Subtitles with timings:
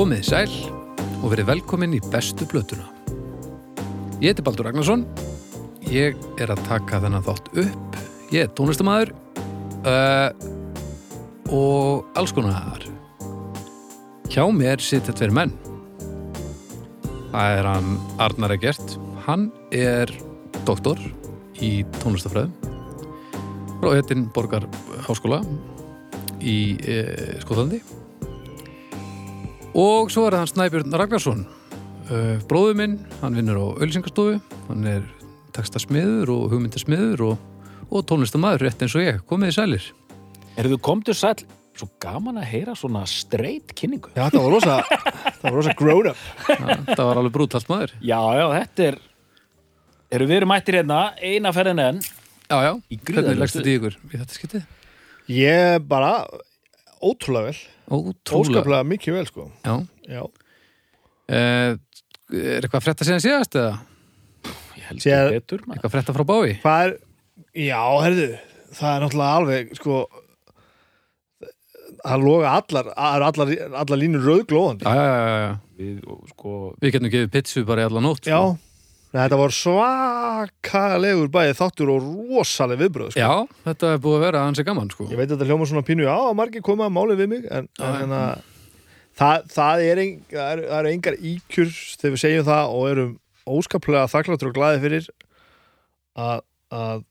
[0.00, 0.52] Komið sæl
[1.20, 2.86] og verið velkomin í bestu blötuna.
[4.22, 5.02] Ég heiti Baldur Ragnarsson,
[5.92, 7.98] ég er að taka þennan þátt upp,
[8.32, 9.12] ég er tónlistamæður
[9.84, 10.32] uh,
[11.52, 12.88] og alls konar.
[14.32, 15.52] Hjá mér sitja tveir menn.
[17.34, 17.92] Það er hann
[18.24, 18.96] Arnar Egert,
[19.28, 20.08] hann er
[20.64, 20.96] doktor
[21.60, 22.56] í tónlistafræðum
[23.84, 24.64] frá Hetin Borgar
[25.04, 25.44] Háskóla
[26.40, 27.02] í e,
[27.44, 27.84] Skotlandi
[29.74, 31.44] og svo er það hann Snæbjörn Ragnarsson
[32.10, 35.06] uh, bróður minn, hann vinnur á Ölsingastofu hann er
[35.54, 37.46] textasmiður og hugmyndasmiður og,
[37.90, 39.88] og tónlistamæður rétt eins og ég, komið í sælir
[40.60, 41.36] Erðu komdu sæl,
[41.78, 44.10] svo gaman að heyra svona straight kynningu.
[44.18, 44.74] Já, það var rosa,
[45.38, 46.24] það var rosa grown up.
[46.90, 48.98] það var alveg brútalt maður Já, já, þetta er,
[50.18, 52.02] eru við erum mættir hérna, eina ferðin enn.
[52.50, 54.66] já, já, hvernig gríðarlegu leggst þetta í ykkur í þetta skiptið?
[55.30, 56.12] Ég bara,
[57.02, 59.46] ótrúlega vel, Ótrúlega óskaplega mikið vel, sko.
[59.64, 59.74] já.
[60.10, 60.22] Já.
[61.30, 61.78] Uh,
[62.30, 63.78] er eitthvað frétta síðan síðast eða
[64.76, 65.76] Ég held Sér- ekki betur, maður.
[65.78, 66.54] eitthvað frétta frá bái?
[66.64, 66.96] Hvað er,
[67.66, 68.28] já, herðu,
[68.78, 69.98] það er náttúrulega alveg, sko,
[72.00, 74.86] það loga allar, allar, allar línur rauðglóðandi.
[74.86, 75.52] Já, já, já, já, já.
[75.80, 76.00] Við,
[76.34, 78.58] sko, við getum gefið pitsu bara í alla nótt Já, sko.
[79.16, 83.24] Þetta var svakalegur bæði þáttur og rosaleg viðbröð, sko.
[83.24, 85.08] já, þetta er búið að vera hansi gaman sko.
[85.10, 87.66] Ég veit að þetta hljóma svona pínu, já, margir koma að máli við mig, en,
[87.80, 88.20] en hérna,
[89.18, 90.14] það, það, er ein,
[90.46, 93.16] er, eru engar íkjur þegar við segjum það og erum
[93.50, 95.10] óskaplega þakkláttur og glæði fyrir
[96.20, 96.42] að,
[96.74, 97.04] að,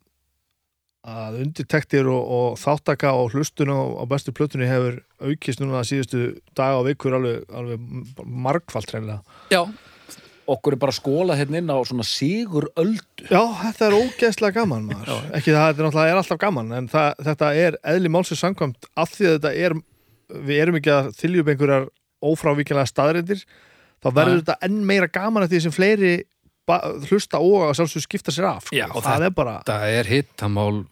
[1.09, 6.31] að undirtektir og, og þáttaka og hlustun á, á bestu plötunni hefur aukist núna síðustu
[6.57, 9.19] daga og vikur alveg, alveg margfalt reynilega.
[9.51, 9.63] já,
[10.55, 13.27] okkur er bara skólað hérna inn á svona sigur öldu.
[13.29, 15.29] Já, þetta er ógeðslega gaman maður.
[15.37, 19.13] Ekki það, þetta er er alltaf gaman en það, þetta er eðli málsins samkvæmt af
[19.15, 19.77] því að þetta er,
[20.49, 21.87] við erum ekki að þylja upp einhverjar
[22.29, 23.45] ófrávíkjanlega staðrindir
[23.99, 26.13] þá verður þetta enn meira gaman eftir því sem fleiri
[27.09, 28.77] hlusta og að sjálfsög skipta sér af sko.
[28.77, 30.83] Já, og það er bara það er hittamál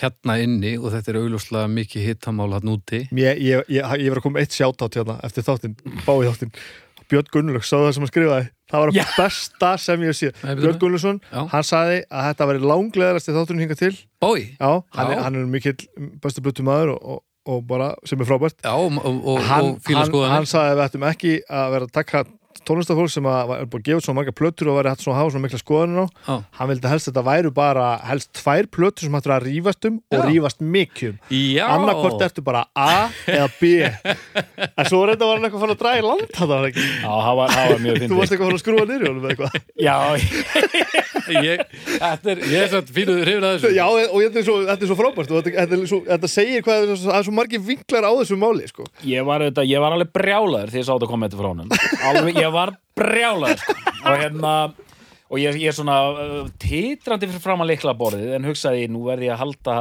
[0.00, 4.20] hérna inni og þetta er augljóslega mikið hittamál hann úti ég, ég, ég, ég var
[4.20, 5.76] að koma eitt sjátátt hérna eftir þáttinn,
[6.06, 6.54] báði þáttinn
[7.10, 9.04] Björn Gunnlaug, sáðu það sem hann skrifaði það var að Já.
[9.16, 11.42] besta sem ég sé Björn Já.
[11.52, 15.12] hann sagði að þetta væri langleðarast þátturinn hingað til Bói, Já, hann.
[15.12, 15.76] Er, hann er mikill
[16.22, 20.48] bestu blötu maður og, og, og bara sem er frábært já, og, hann, hann, hann
[20.48, 22.24] sagði að við ættum ekki að vera að taka
[22.68, 25.20] tónlistafólk sem að var búin að gefa svona marga plötur og væri hægt svona að
[25.20, 26.34] hafa svona mikla skoðanir á Já.
[26.58, 29.98] hann vildi helst að þetta væru bara helst tvær plötur sem hættur að rífast um
[30.10, 30.24] og Já.
[30.28, 31.18] rífast mikið um.
[31.40, 33.72] Já, annarkvort ertu bara A eða B.
[34.76, 36.86] En svo reynda var hann eitthvað að fara að draga í land það var ekki,
[37.00, 38.64] Já, það var, það var mjög þú varst eitthvað að fara að
[39.10, 39.60] eða eitthvað.
[39.80, 39.96] Já,
[41.44, 41.62] ég,
[42.00, 44.86] þetta er, ég er svo fínuð hrifin að þessu Já, og þetta er svo, þetta
[44.86, 47.34] er svo frábært og þetta, þetta, er svo, þetta segir hvað það er svo- svo
[47.38, 48.86] margir vinklar á þessu máli sko.
[49.06, 51.74] ég var, auðvitað, ég var alveg brjálaður því ég sá þetta koma þetta frá honum.
[52.10, 53.64] Alveg, ég var brjálaður.
[53.64, 53.76] sko.
[54.00, 54.54] Og hérna,
[55.30, 59.04] og ég, ég er svona uh, titrandi fyrir fram að leikla borðið en hugsaði, nú
[59.06, 59.76] verði ég að halda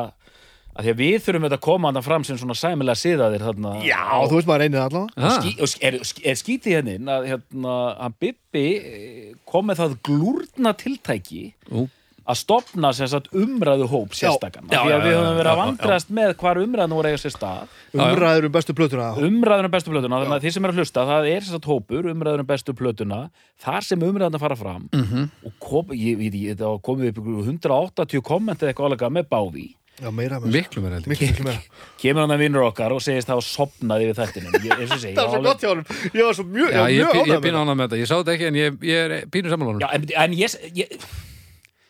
[0.80, 3.76] að því að við þurfum þetta að koma þarna fram sem svona sæmilega siðaðir þarna.
[3.84, 5.36] Já, þú veist maður reynir allavega.
[5.38, 6.00] Skí, og er,
[6.32, 11.42] er skítið hérna inn að, hérna, að Bibbi eh, kom með það glúrna tiltæki
[11.76, 11.88] Ú.
[12.30, 15.50] að stopna sem sagt umræðu hóp sérstakann Já, því já, að við já, höfum verið
[15.50, 15.66] að já, já.
[15.66, 17.72] vandrast með hvar umræðan voru eiga sér stað.
[17.98, 19.08] Umræður um bestu plötuna.
[19.26, 21.70] Umræður um bestu plötuna, þannig að þið sem er að hlusta það er sem sagt
[21.72, 23.20] hópur, umræður um bestu plötuna
[23.66, 25.26] þar sem umræðan að fara fram Mhm.
[25.50, 29.30] og kom, ég veit ég, var komið upp ykkur 180 komment eða eitthvað alveg með
[29.34, 29.68] báði
[30.00, 30.54] Já, meira með sko.
[30.58, 31.62] Miklu mér heldur miklu, miklu meira.
[32.00, 35.02] Kemur hann að vinnur okkar og segist það að sopnaði við þettinum ég, eins og
[35.04, 35.86] segi, Það var svo alveg- gott hjá honum.
[36.14, 38.08] Ég var svo mjög, Já, ég ég, var ég, ég með ánað með þetta, ég
[38.08, 40.50] sá þetta ekki en ég, ég er pínu samanlónum Já, en, en ég,
[40.80, 40.88] ég,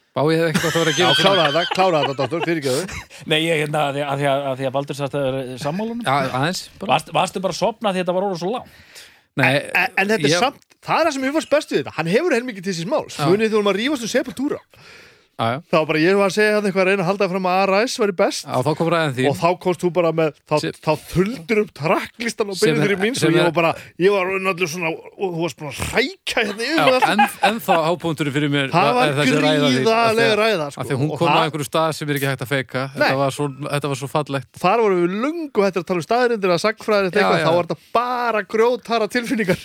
[0.10, 2.84] Bái hefði ekkert átt að vera að Já, gefa klára þetta, klára þetta, doktor, fyrirgjöðu
[3.30, 5.28] Nei, ég hérna, að því að, því að, að, því að Baldur sagt að
[5.62, 6.90] sammálunum Já, aðeins bara.
[6.96, 8.42] Varst, Varstu bara að sopna því að þetta var orðið
[15.40, 17.60] Það var bara, ég var að segja hann eitthvað að reyna að halda fram að
[17.80, 18.44] ARS væri best.
[18.46, 18.72] Já, þá
[19.30, 22.96] Og þá komst þú bara með, þá, Sem- þá þuldur upp trakklistan og byrjuður er-
[22.96, 25.72] í mín sem Og ég var bara, ég var náttúrulega svona Og þú varst bara
[25.72, 27.20] að hrækja hérna yfir en,
[27.50, 30.84] en þá hápunkturinn fyrir mér Það var þessi ræða sko.
[30.84, 32.82] því að hún kom á einhverju stað sem er ekki hægt að feika.
[32.96, 34.50] Þetta var, svo, þetta var svo fallegt.
[34.60, 38.42] Þar vorum við lungu hættir að tala um staðrindir að sagfræðir þá var þetta bara
[38.44, 39.62] grjótara tilfinningar.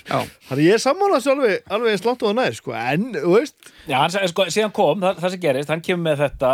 [0.48, 2.70] Þannig ég er sammála þessu alveg, alveg eins langt og það nær sko.
[2.74, 3.32] en, þú
[5.64, 6.52] veist, hann, kemur með þetta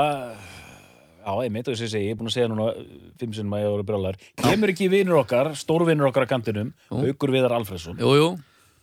[1.20, 2.68] Já, einmitt, og þess að segja, ég er búin að segja núna
[3.20, 7.34] fimm sinnum að ég voru brjálar Kemur ekki vinur okkar, stórvinur okkar á kantinum Haukur
[7.34, 8.28] Viðar Alfredsson Jú, jú,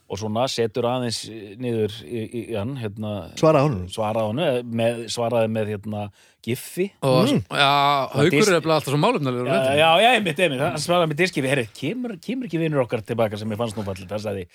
[0.08, 1.18] og svona setur aðeins
[1.60, 3.88] niður í, í, í hann hérna, Svaraði honum.
[3.92, 6.04] svaraði honum með, svaraði með hérna,
[6.48, 6.86] giffi.
[7.04, 7.42] Og Mm.
[7.52, 7.72] já,
[8.14, 11.20] haukur dis- er eftir alltaf svo málefnalegur já, já, já, einmitt, einmitt, hann svaraði með
[11.26, 14.24] diski við, herri, kemur, kemur ekki vinur okkar tilbaka sem ég fannst nú fallið, það
[14.30, 14.46] sagði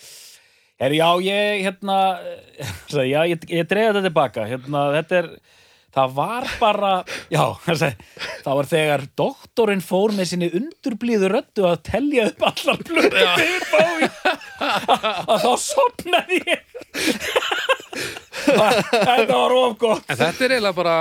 [0.80, 1.98] herri, já, ég, hérna
[2.94, 4.46] sagði, já, ég, ég dreif þetta tilbaka.
[4.48, 5.28] Hérna, þetta er
[5.92, 6.92] það var bara,
[7.32, 13.26] já, það var þegar doktorinn fór með sinni undurblíðu röddu að telja upp allar blöðu
[14.62, 16.64] að þá sopnaði ég
[18.42, 20.96] þetta var of gott En þetta er eiginlega bara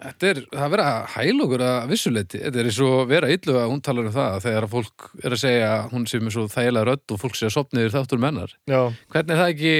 [0.00, 2.38] Þetta er, er að hæla okkur að vissuleiti.
[2.40, 5.42] Þetta er eins og vera illu að hún talar um það þegar fólk er að
[5.42, 8.54] segja að hún sé með svo þægilega rödd og fólk sé að sopniður þáttur mennar.
[8.70, 8.80] Já,
[9.12, 9.74] Hvernig er það ekki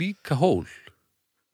[0.00, 0.64] líka hól?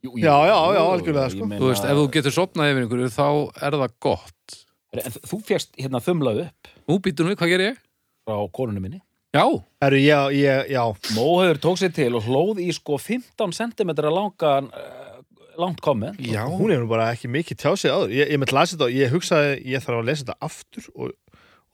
[0.05, 1.51] Jú, jú, Já, já, já, algjörlega, sko.
[1.59, 3.29] Þú veist, ef þú getur sopnað yfir einhverju þá
[3.67, 4.57] er það gott.
[4.97, 7.85] En þú fegst hérna þumlað upp Nú býtum við, hvað ger ég?
[8.29, 9.03] frá konunum minni
[9.37, 9.45] Já,
[9.85, 14.71] Herru, já, ég, já, Móhauður tók sér til og hlóð í sko 15 cm langan
[14.73, 15.19] uh,
[15.61, 16.47] langt komment já.
[16.49, 18.15] hún hefur nú bara ekki mikið tjá sig áður.
[18.17, 21.13] Ég, ég ég hugsaði, ég þarf að lesa þetta aftur og,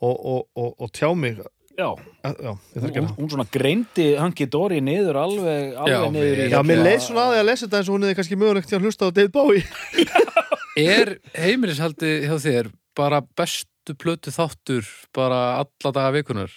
[0.03, 1.39] og, og, og, og tjá mig.
[1.75, 1.89] Já,
[2.23, 6.43] Já, ég þarf að hún, hún svona greindi Hangi Dóri niður alveg, alveg Já, niður
[6.45, 8.19] í Já, mér hérna- leið svona að því að lesa þetta eins og hún hefði
[8.21, 9.65] kannski mögulegt til að hlusta á David Bowie.
[10.95, 16.55] Er heimilishaldi hjá þér bara bestu plötu þáttur bara alla daga vikunar?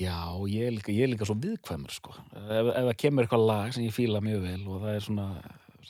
[0.00, 0.16] Já,
[0.48, 2.14] ég er líka, ég er líka svo viðkvæmur sko.
[2.32, 5.26] ef, ef það kemur eitthvað lag sem ég fíla mjög vel og það er svona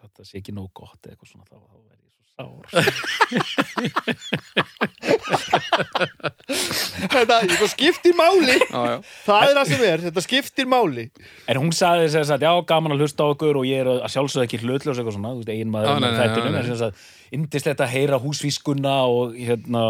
[0.01, 2.00] það sé ekki nóg gott eða eitthvað svona þá, þá verð
[2.41, 2.65] sár
[7.11, 8.57] Þetta, þetta skiptir máli.
[8.59, 8.97] Já, já.
[9.25, 11.05] Það er það sem er, þetta skiptir máli.
[11.51, 14.13] En hún sagði þess að já, gaman að hlusta á okkur og ég er að
[14.15, 16.59] sjálfsögðu ekki hlutljós eitthvað svona, þú veist, eigin Já, maður nei, með nei, þættunum, nei,
[16.59, 16.69] nei.
[16.69, 17.09] sem sagt,
[17.39, 19.85] indislegt að heyra húsvískuna og hérna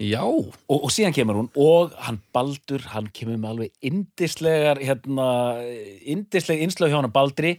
[0.00, 5.26] Já, og, og síðan kemur hún og hann Baldur, hann kemur með alveg indislegar hérna,
[6.08, 7.58] indisleg innslög hjá hann Baldri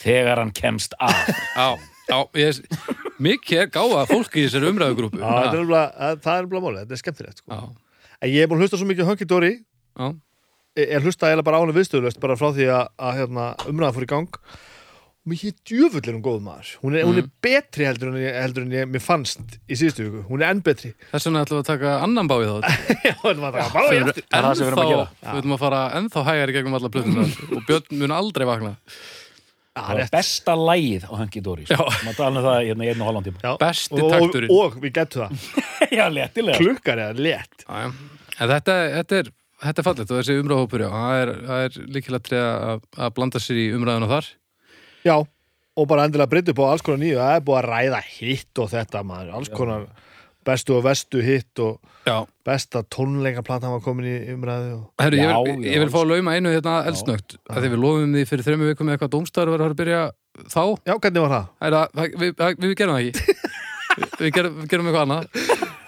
[0.00, 1.12] þegar hann kemst að
[1.52, 1.66] já,
[2.08, 2.18] já.
[2.40, 2.62] Ég,
[3.20, 5.20] mikið er gáða fólk í þessari umræðugrúpu.
[5.20, 7.42] Já, er það er nefnilega máli, þetta er skemmtilegt.
[7.44, 7.52] Sko.
[7.52, 7.62] Já,
[8.22, 9.52] En ég er búin að hlusta svo mikið á Hunky Dory,
[9.98, 10.06] já.
[10.78, 13.94] ég er hlusta eiginlega bara á henni viðstöðulöst bara frá því að, að hérna, umræða
[13.96, 14.36] fór í gang
[15.22, 18.16] og mér hér djöfull er hún góð maður hún er, hún er betri heldur en,
[18.22, 21.42] ég, heldur en ég, mér fannst í síðustu viku, hún er enn betri Þess vegna
[21.44, 22.56] ætlum við að taka annan bá í þá.
[23.06, 24.94] Já, þetta bara Við ég erum eftir Það er það sem við erum að ennþá-
[24.94, 25.32] gera.
[25.34, 28.72] Við erum að fara ennþá hægar í gegnum alla plötunar og Björn mun aldrei vakna.
[29.72, 31.78] Já, það var besta lægið á Hangi Dóri Já.
[31.80, 33.52] maður tala um það hérna í einu og halvan tíma Já.
[33.62, 34.56] Besti og, og, takturinn.
[34.56, 35.46] og við getum það
[35.98, 37.88] Já, léttilega klukkar er Já, já.
[38.42, 39.32] En þetta, þetta er
[39.62, 43.12] Þetta er fallegt og þessi umræðahópur, já, það er, það er líkilega treða að, að
[43.14, 44.30] blanda sér í umræðuna þar.
[45.06, 45.14] Já,
[45.78, 48.62] og bara endilega breytta upp á alls konar nýju það er búið að ræða hitt
[48.62, 49.84] og þetta maður, alls konar
[50.46, 52.16] bestu og vestu hitt og Já.
[52.46, 54.84] besta tónleikaplata var komin í umræðu og...
[55.02, 57.70] Herru, ég, Já, vil- já, ég vil fá að lauma einu hérna eldsnögt, að því
[57.76, 60.02] við lofum því fyrir þrejum vikum með eitthvað dómstæður var að að byrja
[60.50, 60.62] þá.
[60.88, 61.46] Já, hvernig var það?
[61.68, 63.26] Er það- við, við, við gerum það ekki.
[63.92, 65.24] Við- við, gerum, við gerum eitthvað annað.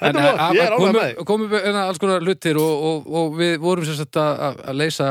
[0.04, 1.22] Þetta var- að- ég er að komu- með þig.
[1.30, 4.76] komu upp hérna alls konar hlutir og, og, og við vorum sér sett að, að
[4.82, 5.06] leysa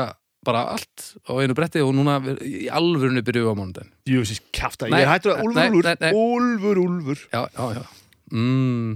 [0.46, 3.90] bara allt á einu bretti og núna við- í alvörunni byrjuðum við á mánudaginn.
[4.14, 6.14] Júsís, kjafta, Nei, ég hættur að Úlfur.
[6.14, 7.82] Úlfur, Úlfur Já, já, já.
[8.30, 8.94] Mm,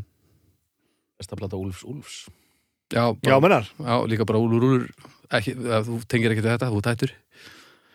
[1.19, 2.19] besta plata Úlfs Úlfs.
[2.89, 4.41] Já, Já, bara, mennar, já, líka bara.
[5.29, 7.11] Ekki, að, þú tengir ekki til þetta, þú ert hættur.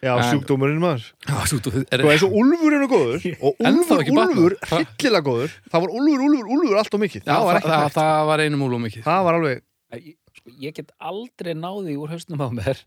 [0.04, 1.06] já, sjúkdómurinn maður.
[1.26, 4.04] Já, þú, þú, er, Sko eins og Úlfur er nú góður og Úlfur.
[4.14, 7.24] Úlfur, hryllilega góður það var Úlfur, Úlfur, Úlfur allt og mikið.
[7.24, 9.06] Já, það var það, það, það var einum úlum mikið.
[9.08, 9.64] það var alveg
[10.04, 12.84] ég, sko, ég get aldrei náði úr hausnum á mér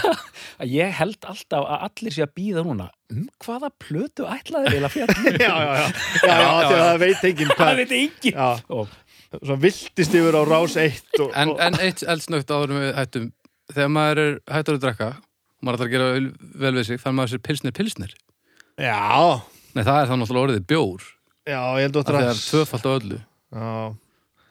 [0.60, 4.92] að ég held alltaf að allir sé að býða núna um hvaða plötu ætlaði eiginlega
[4.94, 8.48] fjallið já, já, já, já, já, já, já það veit enginn það veit engin já,
[8.72, 8.94] og,
[9.34, 13.28] svona viltist yfir á rás eitt og, En, og, en eitt eldsnögt áður við hættum.
[13.72, 17.18] Þegar maður er hættur að drekka og maður ætlar að gera vel- við sig þannig
[17.20, 18.12] maður sér pilsnir pilsnir.
[18.76, 19.42] Já,
[19.76, 21.02] Nei, það er það náttúrulega orðið bjór.
[21.46, 23.18] Já, ég held að það er tvöfalt á öllu.
[23.56, 23.72] Já,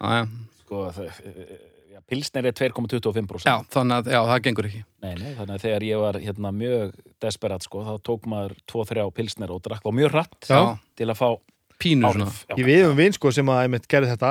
[0.05, 0.27] já,
[0.61, 1.23] sko, það,
[1.95, 4.81] já, pilsner er 2,25% já þannig að já, það gengur ekki.
[5.03, 6.93] Nei, nei, þannig að þegar ég var hérna, mjög
[7.25, 10.61] desperat sko, þá tók maður 2-3 pilsner og drakk á mjög hratt Já.
[10.95, 11.29] til að fá
[11.75, 12.31] Pínu svona.
[12.55, 14.29] Ég við um vinn sko sem að gerði þetta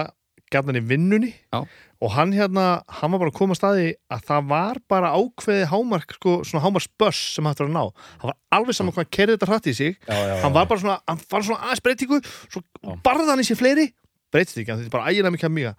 [0.54, 1.60] gæti hann í vinnunni Já.
[2.04, 2.64] og hann hérna,
[3.00, 6.62] hann var bara að koma að staði að það var bara ákveði hámark sko, svona
[6.64, 7.82] hámarsböss sem hættur að ná.
[8.22, 9.98] Hann var alveg saman hvað kerði þetta hratt í sig.
[10.08, 12.94] Já, já, hann var bara svona, hann var svona aðeins breytingu svo Já.
[13.06, 13.86] barði hann í sér fleiri.
[14.34, 15.74] Breytist ekki, hann þetta er bara ægilega að mýga.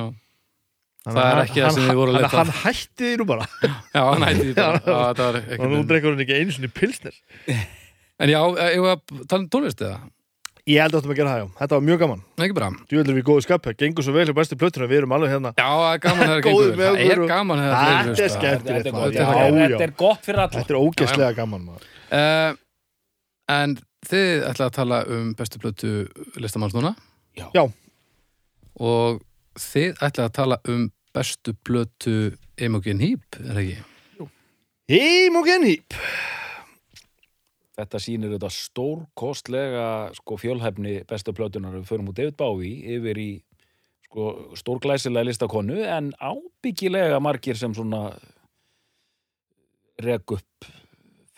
[0.00, 0.06] Já.
[1.00, 2.30] Það er ekki það sem þið voru að leita.
[2.36, 3.46] hann hætti því nú bara.
[3.96, 5.36] Já, hann hætti því bara.
[5.56, 7.16] Og nú drekkur hann ekki einu sinni pilsnir
[8.20, 10.02] En já, ég var að tala um tónlist eða
[10.68, 11.46] Ég held með að gera það, já.
[11.60, 12.22] Þetta var mjög gaman.
[12.44, 15.14] ekki bara Djúveldur við góðu skap, það gengur svo vel í bestu plötuna, við erum
[15.16, 15.52] alveg hérna.
[15.56, 16.90] Já, það er gaman að það gengur vel.
[16.90, 18.28] Það er gaman að það er hlusta.
[18.34, 18.66] skemmt.
[18.70, 19.68] Þetta er Já, já, já.
[19.70, 21.88] þetta er gott fyrir alla Þetta er ógeðslega gaman, maður.
[22.10, 22.60] Uh,
[23.56, 23.76] en
[24.10, 25.90] þið ætlaði að tala um bestu plötu
[26.40, 26.92] listamanns núna
[27.38, 27.46] Já.
[27.56, 27.64] Já.
[28.80, 29.20] og
[29.60, 30.86] þið ætlaði að tala um
[31.16, 32.16] bestu plötu
[32.60, 34.28] Imogen Heap, er það ekki?
[35.00, 35.96] Imogen Heap.
[37.78, 39.84] Þetta sýnir þetta stórkostlega
[40.18, 43.28] sko, fjölhæfni bestu plötunar við förum úr David Bowie yfir í
[44.08, 44.24] sko,
[44.58, 48.08] stórglæsilega listakonu en ábyggilega margir sem svona
[50.00, 50.68] rek upp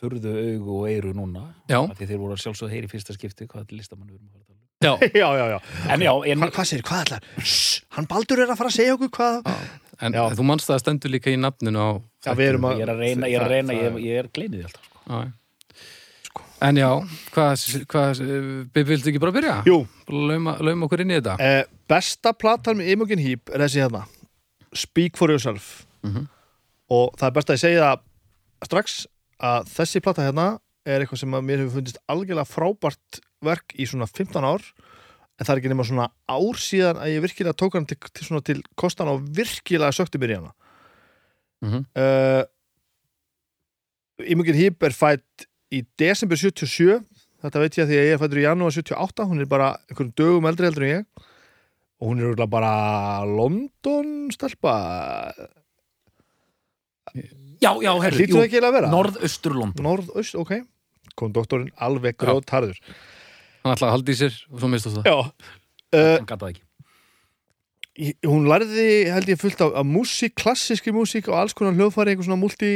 [0.02, 3.76] furðu augu og eyru núna því þeir voru að sjálfsögðu heyri fyrsta skipti hvað er
[3.78, 4.96] listamann við erum að fara að tala um Já.
[5.22, 5.58] já, já, já.
[5.94, 7.26] En já, en, Hva, hvað segir, hvað ætlar?
[7.38, 9.52] Shhh, hann Baldur er að fara að segja okkur hvað.
[10.02, 10.22] En Já.
[10.34, 11.90] þú manst það að stendur líka í nafninu á
[12.26, 12.80] Já, við erum að...
[12.80, 15.20] ég er að reyna, ég er að reyna, ég, Það- ég er gleinið alltaf sko.
[16.62, 16.88] En já,
[17.34, 18.20] hvað, hvað
[18.86, 19.54] viltu ekki bara byrja?
[19.66, 19.80] Jú,
[20.12, 24.04] Lauma, lauma okkur inn í þetta eh, besta platan með Imogen Heap er þessi hérna.
[24.78, 25.86] Speak for yourself.
[26.06, 26.28] Mhm.
[26.92, 28.94] Og það er best að ég segja það strax
[29.42, 30.46] að þessi plata hérna
[30.86, 35.46] er eitthvað sem að mér hefur fundist algjörlega frábært verk í svona 15 ár en
[35.46, 38.42] það er ekki nema svona ár síðan að ég virkilega tók hann til, til, svona
[38.46, 40.52] til kostan og virkilega sökti mér í hana
[41.62, 41.84] Mhm.
[41.94, 42.42] uh,
[44.26, 47.00] Imogen Heap er fætt í desember 77
[47.42, 49.70] þetta veit ég að því að ég er fættur í janúar 78 hún er bara
[49.88, 51.30] einhverjum dögum eldri heldur en ég.
[52.02, 52.72] Og hún er bara
[53.28, 54.74] London stelpa.
[57.62, 58.90] Já, já, herri, hlýtur það ekki að vera?
[58.90, 60.54] Norðausturlund Norðaust, ok.
[61.18, 62.78] Kom doktorinn alveg grót harður
[63.62, 65.06] Hann ætlaði að halda í sér og svo mistu það.
[65.06, 65.50] Já.
[65.94, 66.64] Hann gata það ekki.
[68.26, 72.26] hún lærði held ég fullt af, af músík, klassíski músík og alls konar hljóðfæri, einhver
[72.26, 72.72] svona multi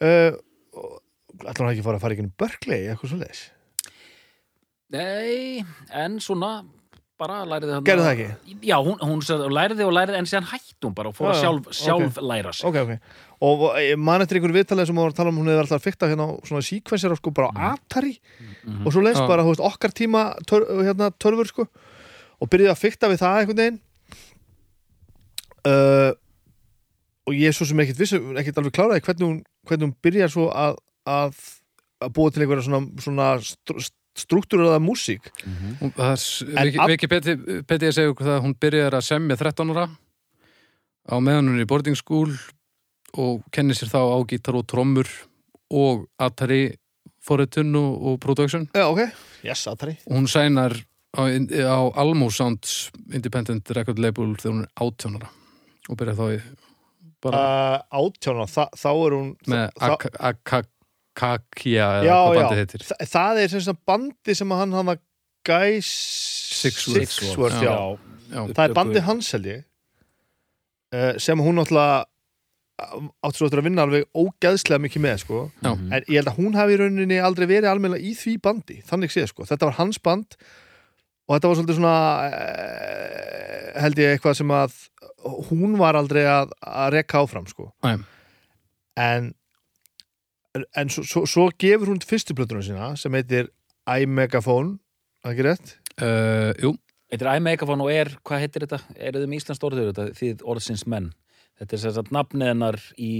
[0.00, 0.32] uh,
[1.46, 3.42] ætla hann ekki að fara að fara ekki Berkeley, eitthvað svo leis
[4.90, 5.62] Nei,
[5.94, 6.64] en svona
[7.20, 8.54] bara læriði hann Gerðu það ekki?
[8.66, 11.42] Já, hún, hún læriði og læriði en síðan hætti hún bara og fór að já,
[11.44, 12.64] sjálf, sjálf læra sig.
[12.70, 15.50] Ok, ok, og og ég man eftir einhverju viðtalið sem var að tala um, hún
[15.52, 18.16] hefði alltaf fikta hérna á svona síkvensir á sko bara á Atari
[18.64, 18.86] Mhm.
[18.86, 19.26] og svo leis Já.
[19.28, 21.68] bara, þú veist, okkar tíma tör, hérna, törfur sko
[22.40, 23.80] og byrjaði að fikta við það einhvern veginn.
[25.60, 26.12] Uh,
[27.28, 30.32] og ég er svo sem ekkert vissi, ekkert alveg kláraði hvernig hún, hvernig hún byrjar
[30.32, 30.78] svo að,
[31.10, 31.40] að,
[32.04, 33.84] að búa til einhverja svona, svona stru,
[34.18, 35.30] struktúraða músík.
[35.40, 36.22] Er,
[36.60, 39.88] En Viki, Peti að segja okkur það að hún byrjar að semja 13 ára
[41.10, 42.30] á meðan hún er í boarding school
[43.18, 45.08] og kennir sér þá á gítar og trommur
[45.70, 46.76] og Atari
[47.20, 48.66] forritun og, production.
[48.74, 49.02] Já, ok,
[49.46, 49.96] yes, Atari.
[50.08, 50.76] Hún sænar
[51.16, 55.30] á, á Almo Sounds Independent Record Label þegar hún er 18 ára
[55.90, 56.40] og byrjar þá í
[57.20, 60.60] bara uh, átjána, þa, þá er hún með þá,
[61.20, 62.66] Eða Já, já.
[62.90, 64.96] Þa, það er sem sagt bandi sem hann hafa
[65.48, 67.60] Guy Sixworth.
[68.30, 69.62] Það er bandið hans held ég
[70.94, 72.06] uh, sem hún náttúrulega
[72.80, 75.40] átt svo eftir að vinna alveg ógeðslega mikið með sko.
[75.60, 75.90] Mhm.
[75.92, 79.12] en ég held að hún hafi í rauninni aldrei verið almennilega í því bandi þannig
[79.12, 80.36] séð sko, þetta var hans band
[81.28, 84.78] og þetta var svolítið svona uh, held ég eitthvað sem að
[85.50, 87.98] hún var aldrei að, að rekka áfram sko Nei.
[88.96, 89.34] en
[90.58, 93.50] en svo, svo, svo gefur hún fyrstu plötuna sína sem heitir
[93.90, 94.78] iMegaphone,
[95.22, 95.74] er það ekki rétt?
[96.02, 96.72] uh, Jú,
[97.10, 98.78] Þetta er iMegafon og er, hvað heitir þetta?
[98.94, 100.04] Er þið með Íslands orður þetta?
[100.18, 101.08] Þið orðsins menn
[101.58, 103.10] Þetta er sem sagt nafnið hennar í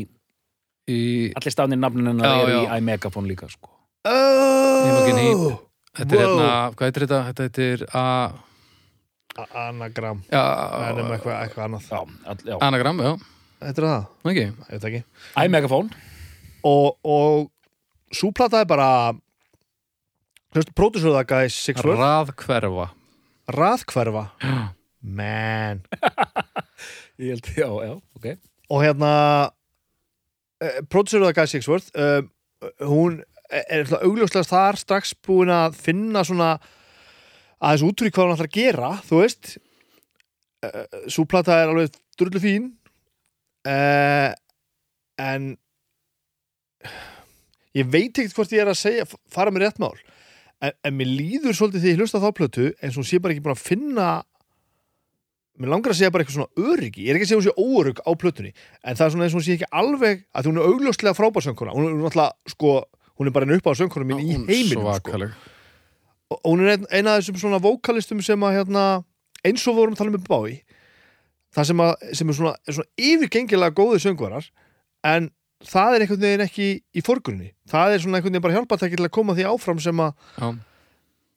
[0.90, 0.98] í
[1.38, 3.68] Allir stafnir nafnið hennar Já, í iMegafon líka sko.
[4.06, 5.58] Oh!
[5.90, 6.22] Þetta er Wow.
[6.22, 6.46] hérna,
[6.78, 7.18] hvað heitir þetta?
[7.30, 8.04] Þetta heitir a,
[9.66, 10.40] Anagram, já,
[10.94, 11.98] um eitthvað, eitthvað annað Já,
[12.30, 12.56] all, já.
[12.66, 13.12] anagram, já,
[13.60, 15.02] Þetta er það, ekki ég veit ekki
[15.44, 15.90] iMegafon
[16.66, 17.50] og, og
[18.14, 18.90] súplata er bara
[20.54, 22.90] hlustu, pródusörða gæs Sixworth, Raðhverfa.
[23.54, 24.26] Raðhverfa.
[25.20, 25.80] Man.
[27.20, 28.26] Ég held, já, já, ok.
[28.70, 29.12] Og hérna
[30.60, 32.22] uh, pródusörða gæs Sixworth uh,
[32.84, 36.52] hún er augljóslega þar strax búin að finna svona
[37.60, 39.56] aðeins útrúi hvað hún ætlar að gera þú veist.
[40.60, 42.70] Uh, súplata er alveg drullu fín.
[43.66, 44.30] Uh,
[45.20, 45.54] en
[47.76, 49.94] ég veit ekkert hvort ég er að segja fara með rétt mál.
[50.60, 53.34] En, en mér líður svolítið því ég hlusta þá plötu eins og hún sé bara
[53.34, 54.08] ekki búin að finna
[55.60, 57.04] mér langar að segja bara eitthvað svona öryggi.
[57.04, 59.36] Ég er ekki að segja hún sé óörygg á plötunni en það er svona eins
[59.36, 61.76] og hún sé ekki alveg að hún er augljóslega frábær söngkona.
[61.76, 62.74] Hún er náttúrulega sko
[63.20, 65.30] hún er bara einn upp á söngkona mín í heiminum sko.
[66.30, 68.84] Og hún er ein, eina af þessum svona vókalistum sem að hérna,
[69.44, 70.60] eins og vorum að tala um með bái
[71.56, 74.46] það sem, að, sem er svona, svona yfirgengilega góði söngvarar
[75.10, 75.28] en
[75.66, 77.52] það er einhvern veginn ekki í forgrunni.
[77.70, 80.48] Það er svona einhvern veginn bara hjálpatæki til að koma því áfram sem að Já,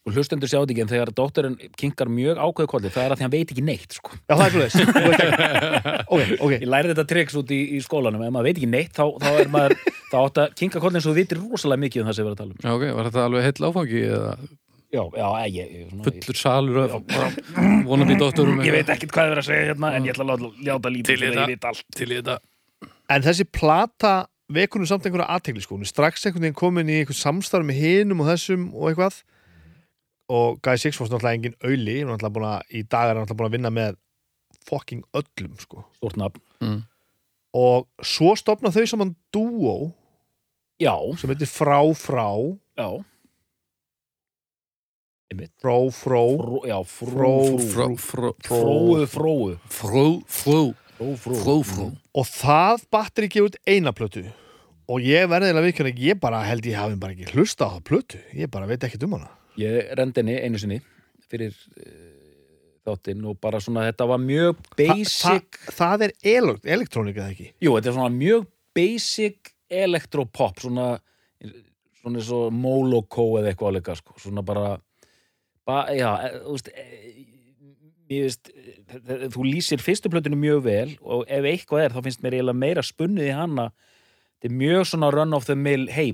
[0.03, 3.19] og hlustendur sjá þetta ekki en þegar dótturinn kinkar mjög ákveðu kolli það er að
[3.21, 4.11] því hann veit ekki neitt sko.
[4.27, 5.29] Já, það er svolítið
[6.13, 6.55] Ok, ok.
[6.57, 8.25] Ég lærði þetta triks út í, í skólanum.
[8.27, 9.77] Ef maður veit ekki neitt þá, þá er maður
[10.11, 12.35] þá átt að kinka kollin svo þú vitir rosalega mikið um það sem við erum
[12.35, 12.59] að tala um.
[12.67, 14.33] Já, ok, var þetta alveg heill áfangi eða?
[14.93, 16.75] Já, já, ég, ég, svona, fullur salur
[17.87, 20.35] vonandi dótturum ég, ég veit ekkert hvað þið er að segja hérna en ég ætla
[20.35, 21.23] að láta- lítið
[21.97, 22.35] Til í þetta.
[23.09, 25.75] En þessi plata vekunum samt einhverja aðtegli sko.
[25.77, 29.19] Hún er strax einhvern veginn komin í einhvern samstarf með hinum og þessum og eitthvað.
[30.33, 33.23] Og Guy Sixfoss er náttúrulega engin auðli er náttúrulega búin að, í dag er hann
[33.25, 33.97] náttúrulega búin að vinna með
[34.69, 35.83] fucking öllum sko.
[35.99, 36.41] Stort nafn.
[36.63, 36.81] Mm.
[37.53, 39.73] og svo stopna þau saman dúó
[40.81, 42.29] já, sem heitir Frá Frá.
[42.79, 42.87] Já.
[45.59, 47.35] Fró Fró, Fró- fró,
[47.97, 50.75] fró, fróu, fróu fró, fró, fró, fró,
[51.19, 54.25] fró, fró og það batteri gefur út eina plötu.
[54.91, 58.19] Og ég verðilega viðkjörn ég bara held ég hafi bara ekki hlusta á það plötu.
[58.35, 59.31] Ég bara veit ekkert um hana.
[59.59, 60.81] Ég rendi henni einu sinni
[61.29, 62.13] fyrir uh,
[62.83, 67.49] þáttinn og bara svona þetta var mjög basic Þa, það er ele elektrónika eða ekki?
[67.63, 70.87] Jú, þetta er svona mjög basic elektropop svona
[72.03, 74.17] svona eins og Moloko eða eitthvað áleika sko.
[74.19, 74.75] svona bara
[75.63, 76.87] ba, já, e, þú veist e,
[78.21, 78.49] veist,
[79.33, 82.83] þú lýsir fyrstu plötinu mjög vel og ef eitthvað er þá finnst mér eiginlega meira
[82.85, 86.13] spunnið í hana þetta er mjög svona run of the mill hei,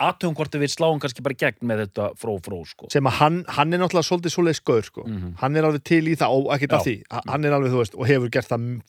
[0.00, 3.42] aðtöfum hvort við sláum kannski bara gegn með þetta fró fró sko sem að hann,
[3.48, 5.04] hann er náttúrulega svolítið svoleið skaur sko.
[5.08, 5.34] Mhm.
[5.42, 6.90] hann er alveg til í það og ekkert af Já.
[6.90, 8.80] því Ha- hann er alveg, þú veist, og hefur gert það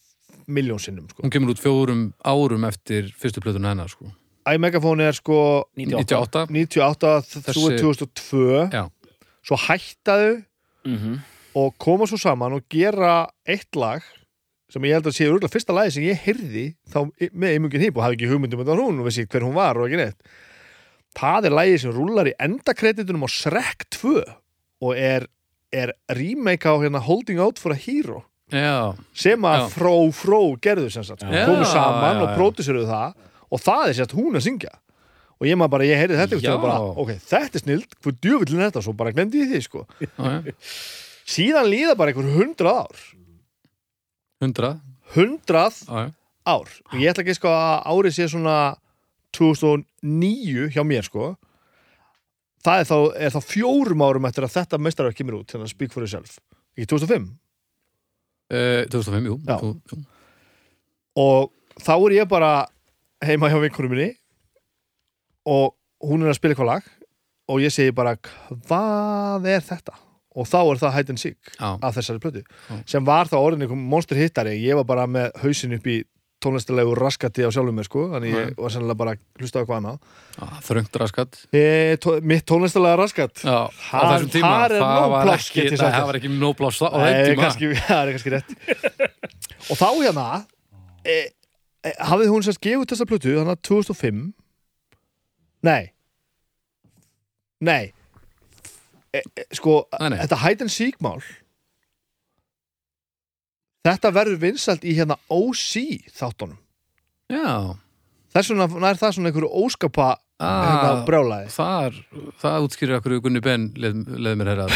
[0.48, 1.24] miljón sinnum sko.
[1.24, 4.12] hún kemur út fjórum árum eftir fyrstu plötuna hennar sko.
[4.48, 8.90] iMegafón er sko 98 98 98, svo er 2002 Já.
[9.44, 10.44] svo hættaðu
[10.86, 11.20] mm
[11.58, 14.06] og koma svo saman og gera eitt lag
[14.72, 17.98] sem ég held að sé örgulega fyrsta lagi sem ég heyrði þá með Eimungin Hip
[18.00, 20.32] og hafði ekki hugmyndum þetta hún og vissi hver hún var og ekki neitt
[21.18, 24.14] það er lagi sem rúlar í endakreditunum á Shrek 2
[24.82, 25.28] og er,
[25.76, 29.68] er remake á hérna Holding Out for a Hero já, sem að.
[29.76, 31.36] Fró Fró gerðu sem sagt, sko.
[31.36, 31.46] Já.
[31.50, 34.74] komu saman Já, og pródusseruðu það og það er sérst hún að syngja
[35.42, 38.62] og ég maður bara, ég heyrði þetta og bara, ok, þetta er snild hvað djöfullin
[38.62, 39.88] er þetta, svo bara glemdi ég því sko.
[41.32, 43.04] síðan líða bara einhver hundrað ár.
[44.42, 44.72] 100
[45.16, 46.10] hundrað já.
[46.50, 46.72] ár.
[46.92, 48.56] Og ég ætla ekki sko að árið sé svona
[49.38, 51.34] 2009 hjá mér sko.
[52.62, 55.74] Það er þá, er þá fjórum árum eftir að þetta meistarverk kemur út, þannig að
[55.74, 56.38] Speak for Yourself.
[56.78, 57.32] Ekki 2005
[58.52, 59.98] Eh, 2005, jú, jú, jú.
[61.16, 62.50] og þá er ég bara
[63.24, 64.10] heima hjá vinkunum minni
[65.48, 66.90] og hún er að spila eitthvað lag
[67.48, 69.96] og ég segi bara hvað er þetta
[70.36, 71.70] og þá er það Hide and Seek Já.
[71.76, 72.80] af þessari plötu Já.
[72.94, 74.56] sem var þá orðin einhver monster hittari.
[74.64, 76.02] Ég var bara með hausin upp í
[76.42, 79.78] tónlistilegu raskati á sjálfum mér sko þannig ég var sennilega bara að hlusta á eitthvað
[79.78, 80.00] annað.
[80.66, 81.38] Þröngt raskat.
[81.54, 81.64] E,
[82.02, 83.44] tó, mitt tónlistilega raskat.
[83.46, 85.68] Á Þar- þessum tíma það var ekki,
[86.18, 87.44] ekki nóg pláss á þeim tíma.
[87.44, 88.50] kannski, það er kannski rétt.
[89.70, 90.28] Og þá hérna
[91.06, 91.18] e,
[91.86, 94.24] e, hafið hún sérst gefið þessa plötu þannig að 2005
[95.70, 95.92] nei.
[97.62, 97.92] Nei
[99.14, 100.20] e, e, sko, Nei, nei.
[100.24, 101.20] þetta hide and seek mál
[103.88, 105.72] þetta verður vinsælt í hérna OC
[106.14, 106.60] þáttunum.
[107.32, 107.74] Já,
[108.36, 110.10] þess vegna nær það svona einhverju óskapa
[110.42, 111.50] hérna, ah, brjálæði.
[111.56, 111.98] það,
[112.42, 114.68] það útskýrir okkur Gunni Ben leð, leð mér herra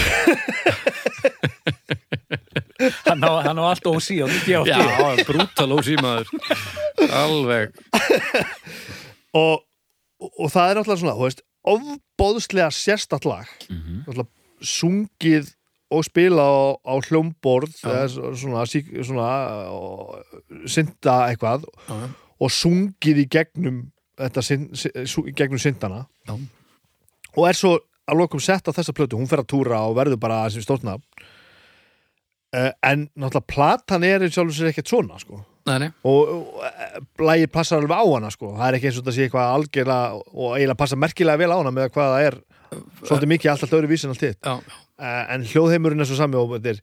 [3.05, 4.79] hann á, hann á allt ósí á 98 Já,
[5.25, 6.27] brútal ósýmaður
[7.13, 7.73] Alveg.
[9.35, 9.65] Og,
[10.21, 14.03] og, og það er náttúrulega svona, þú veist, ofbóðslega sérstatt lag Mhm.
[14.05, 14.27] náttúrulega
[14.61, 15.53] sungið
[15.91, 20.15] og spila á, á hljómborð eða svona, sík, svona og,
[20.67, 22.09] synda eitthvað já.
[22.39, 24.41] og sungið í gegnum þetta
[25.27, 26.33] í gegnum syndana Já.
[27.35, 30.19] og er svo að lokum sett á þessa plötu, hún fer að túra og verður
[30.19, 30.95] bara stórna
[32.55, 36.65] uh, en náttúrulega platan er í sjálfur sér ekkert svona sko Nei, nei, og, og
[36.67, 38.51] eh, lagið passar alveg á hana sko.
[38.53, 41.57] það er ekki eins og þetta sé eitthvað algjörlega og eiginlega passa merkilega vel á
[41.57, 42.37] hana með hvað það er.
[43.01, 46.75] Svolítið mikið allt allt öðru vísin allt uh, en hljóðheimurinn er svo sami og þetta
[46.75, 46.81] er,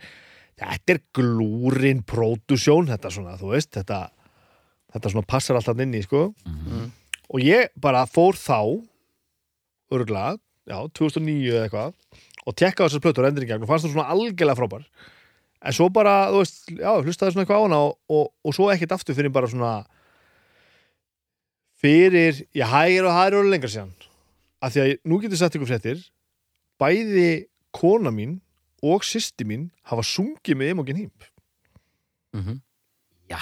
[0.64, 3.70] þetta er glúrin pródusjón, þetta svona, þú veist.
[3.78, 4.00] Þetta,
[4.96, 6.32] þetta svona passar alltaf inn í sko.
[6.48, 6.90] Mhm.
[7.32, 8.82] og ég bara fór þá
[9.92, 10.36] örgulega,
[10.68, 11.94] já, 2009 eða eitthvað
[12.42, 14.84] og tekka á þessar plötur gegn og fannst það svona algjörlega frábær
[15.62, 18.68] en svo bara, þú veist, já, hlustaði svona eitthvað á hana og, og, og svo
[18.72, 19.72] ekkert aftur fyrir bara svona
[21.82, 23.92] fyrir, ég hægir og hægir og lengra síðan.
[24.62, 26.02] Af því að nú getur sagt ykkur fréttir
[26.82, 27.28] bæði
[27.74, 28.38] kona mín
[28.82, 31.12] og sýsti mín hafa sungið með Imogen Hím
[32.34, 32.62] mhm.
[33.30, 33.38] Já,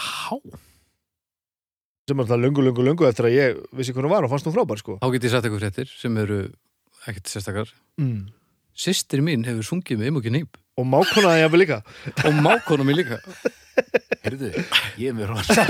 [2.10, 4.54] sem er það löngu, löngu, löngu eftir að ég vissi hvernig var og fannst hún
[4.54, 4.98] frábær sko.
[5.02, 6.38] Þá get ég sagt eitthvað fréttir sem eru
[7.08, 7.72] ekkert sérstakar.
[7.98, 8.28] Mm.
[8.80, 10.60] Systir mín hefur sungið með Imogen Heap.
[10.80, 11.80] Og mákona það jafnvel líka.
[12.24, 13.18] Og mákonum mín líka.
[14.24, 14.50] Heyrðu,
[15.00, 15.64] ég er með rosa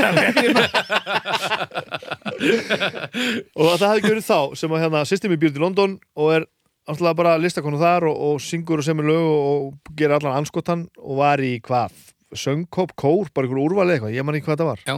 [3.55, 6.47] og það hefði verið þá sem að hérna sýstir mér býr til London og er
[6.91, 10.87] alltaf bara listakonu þar og, og syngur og semur lög og, og gerir allan anskotan
[10.99, 11.95] og var í hvað
[12.35, 14.97] söngkóp, kór, bara einhver úrvali eitthvað ég man ekki hvað það var, Já,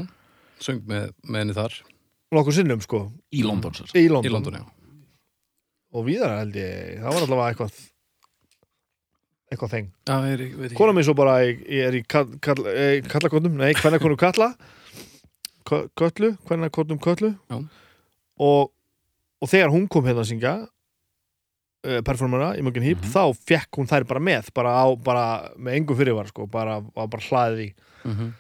[0.63, 1.79] söng með, með henni þar.
[2.33, 3.07] Nokkuð sinnum sko.
[3.33, 4.61] Í London í London, í London,
[5.93, 7.81] og víðar held ég, það var allavega eitthvað
[9.53, 13.01] eitthvað þeng Já, ég veit ekki kona mér svo bara er í kall, kall, eh,
[13.07, 14.55] kallakonum, nei, hvernig kalla
[15.69, 17.59] Kö- köllu, hvernig konum köllu Já.
[18.43, 18.73] og,
[19.43, 20.55] og þegar hún kom hérna að syngja
[21.87, 23.13] uh, performera í Mögin Hýp, Mhm.
[23.15, 25.25] þá fekk hún þær bara með bara, á, bara
[25.59, 27.69] með engum fyrirvar sko, bara, var bara hlaðið í
[28.05, 28.33] Mhm.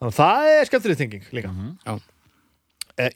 [0.00, 1.78] þannig að það er skemmtileg tenging líka Mhm.
[1.86, 1.98] uh,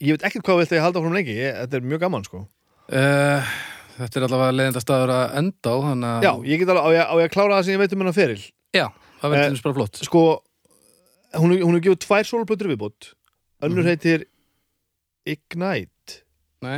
[0.01, 2.47] ég veit ekkert hvað vilt ég halda frá lengi ég, þetta er mjög gaman sko
[2.91, 3.45] Uh,
[3.97, 6.89] þetta er allavega leiðinda staður að enda á þannig að já, ég get alveg, á
[6.95, 8.85] ég, á ég að klára það sem ég veit um hennar feril Já,
[9.21, 10.21] það verður Eh, eins bara flott sko,
[11.41, 13.11] hún, hún er gefið tvær soloplötur viðbútt
[13.61, 13.89] önnur Mhm.
[13.91, 14.25] heitir
[15.25, 16.19] Ignite
[16.61, 16.77] Nei.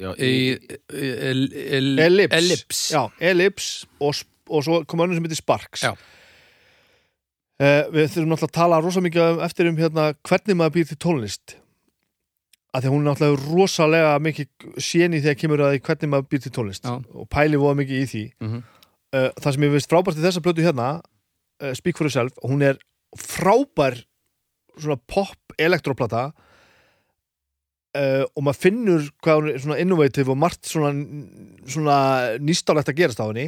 [0.00, 2.94] Já, Í, í, el, el, Ellipse, Ellipse.
[2.94, 4.14] Já, Ellipse og,
[4.48, 5.92] og svo kom önnur sem heitir Sparks Já.
[7.60, 10.88] Eh, Við þurfum náttúrulega að tala rosa mikið um- eftir um hérna, hvernig maður býr
[10.90, 11.54] til tónlist
[12.76, 14.48] að því að hún er náttúrulega rosalega mikið
[14.84, 16.94] séni þegar kemur að því hvernig maður býr til tónlist Já.
[17.16, 18.58] og pæli voða mikið í því Mhm.
[19.16, 20.88] uh, það sem ég veist frábært í þessa plötu hérna
[21.62, 22.76] uh, Speak for Yourself, hún er
[23.16, 24.02] frábær
[24.76, 26.26] svona pop elektróplata
[27.96, 30.90] uh, og maður finnur hvað hún er svona innovative og margt svona,
[31.70, 31.96] svona
[32.42, 33.46] nýstálegt að gerast á henni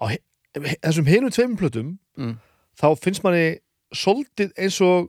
[0.00, 2.34] á he- þessum hinum tveimum plötum Mm.
[2.76, 3.58] þá finnst manni
[3.94, 5.08] soldið eins og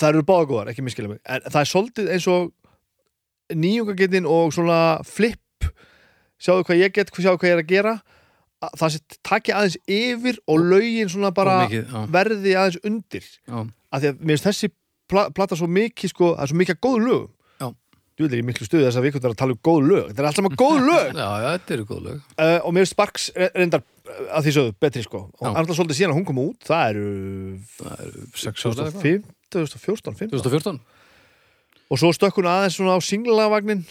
[0.00, 1.20] það eru báða góðar, ekki miskila mig.
[1.26, 2.50] En það er svolítið eins og
[3.54, 5.68] nýjungagetinn og svona flip
[6.40, 7.94] sjáðu hvað ég get, sjáðu hvað ég er að gera
[8.80, 13.26] það sé takja aðeins yfir og laugin svona bara mikið, verði aðeins undir.
[13.44, 13.58] Já.
[13.92, 14.70] að því að mér finnst þessi
[15.12, 17.24] pl platta svo mikið sko, það er svo mikið að góðu lög
[18.14, 20.02] Þú veit, ég er miklu stuðið þess að við kvöldar að tala um góð lög.
[20.12, 21.08] Þetta er alltaf maður góð lög.
[21.18, 22.18] Já, já, þetta eru góð lög.
[22.38, 25.22] Uh, Og mér er Sparks reyndar eh, að því sögðu betri sko.
[25.40, 27.08] Og alltaf svolítið síðan að hún kom út Það eru
[28.44, 30.34] 6 ára 5 2014 15.
[30.34, 30.80] 2014
[31.90, 33.84] og svo stökk hún aðeins svona á singlavagnin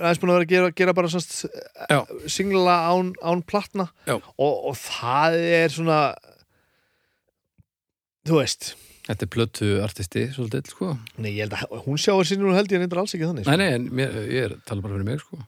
[0.00, 1.10] aðeins búin að vera að gera, gera bara
[1.90, 2.00] Já.
[2.30, 4.16] singla án, án platna Já.
[4.16, 5.98] og, og það er svona
[8.28, 8.72] þú veist
[9.10, 12.70] Þetta er plötu artisti, svolítið, sko nei, ég held að hún sjáur sinni hún held
[12.70, 13.56] ég reyndar alls ekki þannig sko.
[13.56, 15.40] Nei, nei, en mér, ég er tala bara fyrir mig, sko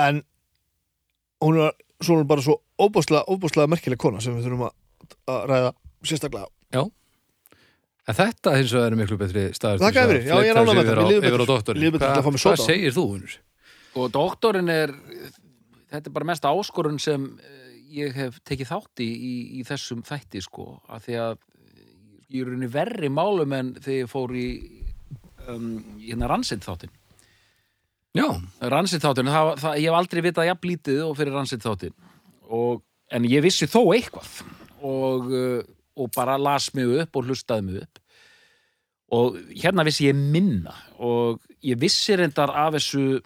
[0.00, 0.22] en
[1.44, 4.76] hún er svona bara svo óbúslega, óbúslega merkileg kona sem við þurfum að,
[5.50, 5.72] ræða
[6.06, 6.48] sérstaklega
[8.06, 10.76] En þetta hins vegar er miklu betri staður til þess já, ég er fleyta ánægður
[10.78, 11.46] með þessu yfir á,
[11.88, 12.66] yfir á að mér Hvað soda.
[12.68, 13.36] segir þú, Unur?
[13.96, 14.92] Og doktorinn er
[15.90, 20.04] þetta er bara mesta áskorun sem eh, ég hef tekið þátt í, í í þessum
[20.06, 20.68] þætti sko.
[20.92, 21.34] Af því að
[22.30, 24.46] ég er unni verri málum en þegar ég fór í
[25.50, 25.68] um,
[26.02, 26.94] hérna ransitt þáttin
[28.16, 28.26] Já,
[28.72, 31.92] ransitt þáttin, það, það, ég hef aldrei vitað jafn lítið og fyrir ransitt þáttin
[32.46, 32.80] og,
[33.12, 34.30] en ég vissi þó eitthvað.
[34.86, 38.00] Og, uh, og bara las mig upp og hlustaði mig upp
[39.16, 43.20] og hérna vissi ég minna og ég vissi reyndar af þessu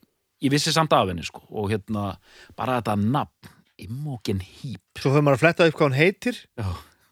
[0.44, 2.14] ég vissi samt af henni sko og hérna
[2.56, 6.66] bara þetta nafn Imogen Heap svo fyrir maður að fletta upp hvað hann heitir Já.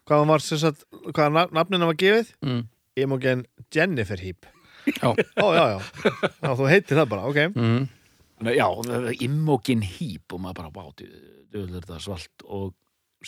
[0.05, 0.83] hvað hann var sem sagt,
[1.15, 2.59] hvað nafn- nafnina var gefið mm.
[3.01, 4.45] Imogen Jennifer Heap
[4.89, 5.09] já.
[5.41, 5.79] ó já já,
[6.45, 7.87] já þú heitir það bara, ok Mm.
[8.55, 8.67] Já,
[9.25, 11.09] Imogen Heap og maður bara báti
[11.51, 12.69] þetta svalt og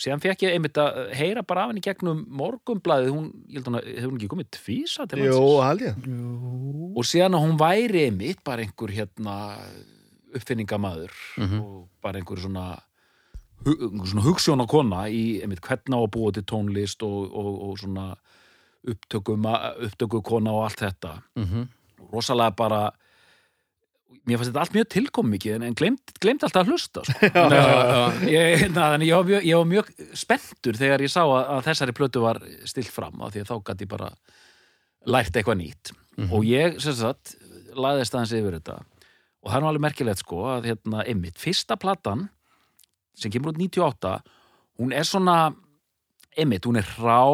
[0.00, 3.78] síðan fekk ég einmitt að heyra bara af henni gegnum morgumblaðið, hún, ég held hún
[3.80, 6.96] að hefur hún ekki komið tvísa til Jó, landsins held ég.
[6.96, 9.36] Og síðan að hún væri einmitt bara einhver hérna
[10.32, 11.60] uppfinningamaður Mhm.
[11.60, 12.78] og bara einhver svona
[13.62, 18.16] svona hugssjóna kona í einmitt hvernig á að búa til tónlist og, og, og svona
[18.82, 21.22] upptökuma, upptökukona og allt þetta.
[21.36, 21.68] Mm
[22.12, 22.80] rosalega bara
[24.28, 27.28] mér fannst þetta allt mjög tilkommikið en, en glemt, glemt alltaf að hlusta sko.
[27.36, 28.02] já, já.
[28.30, 29.90] ég, na, þannig ég var, mjög, ég var mjög
[30.22, 33.56] spenntur þegar ég sá að, að þessari plötu var stilt fram af því að þá
[33.70, 34.10] gæti ég bara
[35.12, 35.94] lært eitthvað nýtt
[36.28, 37.34] og ég sem sagt
[37.74, 38.78] laðist aðeins yfir þetta
[39.42, 42.28] og það er nú alveg merkilegt sko að hérna einmitt, fyrsta platan
[43.18, 44.14] sem kemur út 98
[44.80, 45.36] hún er svona
[46.38, 47.24] einmitt, hún er hrá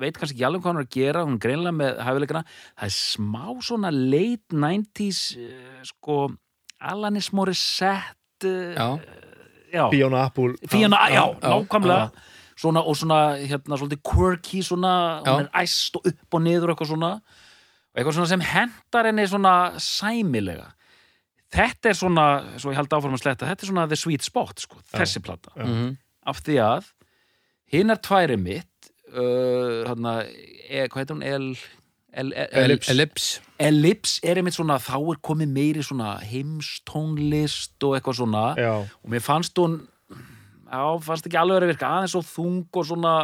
[0.00, 2.42] veit kannski ekki alveg hvað hún er að gera hún greinlega með hæfileikana.
[2.76, 6.18] Það er smá svona late 90s uh, sko
[6.80, 8.88] Alanis Morissette uh, já.
[9.72, 12.32] já, Fiona Apple Fiona, já, já, nákvæmlega.
[12.56, 14.92] Svona, og svona, hérna, svolítið quirky svona,
[15.26, 15.44] hún Já.
[15.44, 17.10] er æst og upp og niður eitthvað svona.
[17.92, 20.70] Eitthvað svona sem hendar henni svona sæmilega.
[21.52, 22.24] Þetta er svona,
[22.56, 25.52] svo ég held áfram að sletta þetta er svona the sweet spot, sko, þessi plata.
[25.52, 25.66] Já.
[25.68, 25.96] Mhm.
[26.26, 26.88] af því að
[27.70, 28.75] hinnar tværi mitt
[29.16, 30.14] uh, hana,
[30.68, 31.48] e, hvað heitir hún El,
[32.16, 32.90] El, El, Ellipse.
[32.92, 38.72] Ellipse Ellipse er einmitt svona þá er komið meiri svona heimstónlist og eitthvað svona Já,
[38.84, 39.80] og mér fannst hún
[40.66, 43.14] já, fannst ekki alveg að virka aðeins svo þung og svona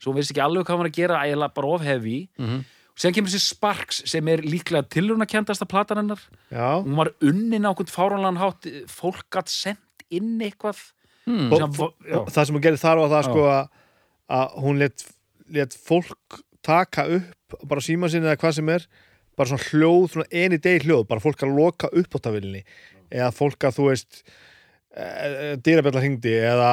[0.00, 2.64] svo hún veist ekki alveg hvað hann var að gera ægilega bara of heavy Mhm.
[2.96, 6.20] og sen kemur þessi Sparks sem er líklega tilruna kendasta platan hennar
[6.52, 10.76] já hún var unnin á okkur fáránlegan hátt fólk gætt sendt inn eitthvað
[11.26, 11.50] Hmm.
[11.52, 11.58] og,
[12.06, 12.20] já.
[12.20, 13.26] og það sem hún gerir þar var það Já.
[13.26, 13.68] sko að,
[14.30, 15.02] að hún let,
[15.54, 18.88] let fólk taka upp bara síma sinni eða hvað sem er
[19.36, 22.64] bara svona hljóð, svona eni degi hljóð bara fólk að loka upp á tavillinni
[23.12, 24.20] eða fólk að þú veist
[24.96, 26.70] e, dýrabjallar hringdi eða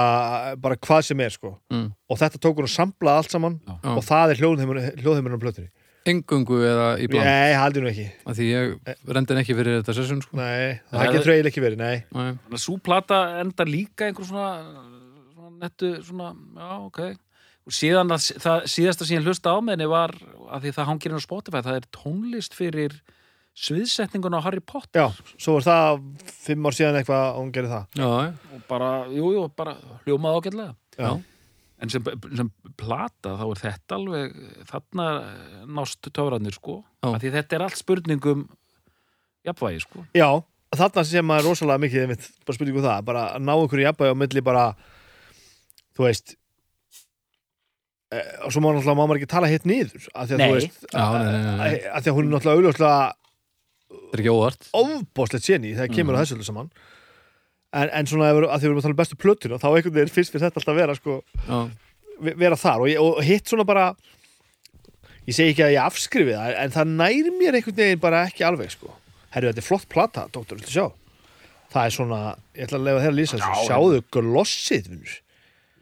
[0.63, 1.55] bara hvað sem er sko.
[1.73, 1.91] Mm.
[2.09, 3.93] og þetta tók hún að samla allt saman Já.
[3.93, 5.69] Og það er hljóðheimurinn á plötunni.
[6.03, 8.09] Engungu eða í bland Nei, haldi nú ekki.
[8.27, 10.35] Af Því ég rendi ekki fyrir þetta sessun sko.
[10.35, 12.01] Nei, Það það getur eiginlega ekki verið, nei.
[12.11, 12.33] Nei.
[12.43, 14.49] Þannig að Sú plata endar líka einhver svona,
[15.31, 16.99] svona nettu svona, já, ok
[17.71, 20.13] síðan að það síðasta sem ég hlusta á með henni var
[20.51, 22.95] að því það hangir inn á Spotify það er tónlist fyrir
[23.53, 25.03] sviðsetningun á Harry Potter.
[25.03, 25.99] Já, svo var það
[26.43, 27.99] fimm ár síðan eitthvað að hún gerir það.
[28.01, 28.07] Já,
[28.57, 29.75] og bara, jú, jú, bara
[30.07, 30.73] hljómað ágætlega.
[30.97, 31.11] Já,
[31.83, 32.49] en sem, sem
[32.79, 34.39] plata þá er þetta alveg
[34.71, 35.07] þarna
[35.77, 36.81] nást töfrarnir sko.
[37.03, 37.11] Já.
[37.13, 38.47] að því þetta er allt spurningum
[39.45, 40.07] jafnvægi sko.
[40.17, 40.29] Já
[40.73, 44.15] þarna sem maður rosalega mikið einmitt, bara spurningu um það, bara að ná í jafnvægi
[44.15, 44.63] á milli bara
[45.93, 46.35] þú veist
[48.45, 50.47] og svo má náttúrulega má maður ekki tala hitt niður af því að Nei.
[50.47, 51.75] þú veist Já, nei, nei, nei, nei.
[51.93, 53.13] af því að hún er náttúrulega auðvitað
[53.93, 56.17] Það er ekki óvart ofbóðslegt séni þegar kemur Mhm.
[56.17, 56.69] á þessu öllu saman
[57.73, 59.67] en, en svona ef við- að því við erum að tala um bestu plötuna þá
[59.73, 61.15] einhvern veginn fyrst fyrir þetta alltaf að vera sko,
[62.43, 63.85] vera þar og, ég, og hitt svona bara
[65.27, 68.45] ég segi ekki að ég afskrifi það en það nær mér einhvern veginn bara ekki
[68.45, 68.91] alveg sko.
[69.33, 70.91] herru þetta er flott plata, doktor, viltu sjá
[71.73, 72.19] það er svona,
[72.53, 75.13] ég ætla að lefa þér að lýsa þessu Já, sjáðu glossið vinnur.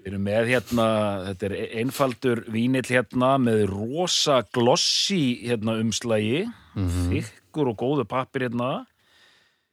[0.01, 0.85] Við erum með hérna,
[1.27, 8.87] þetta er einfaldur vínill hérna með rosa glossi hérna umslagi, þykkur og góðu pappir hérna.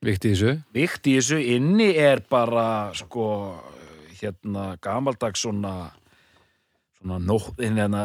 [0.05, 0.53] vikti í þessu?
[0.77, 1.39] Vikt í þessu.
[1.57, 3.57] Inni er bara, sko,
[4.21, 5.95] hérna gamaldags svona,
[7.01, 8.05] svona nótt, hérna,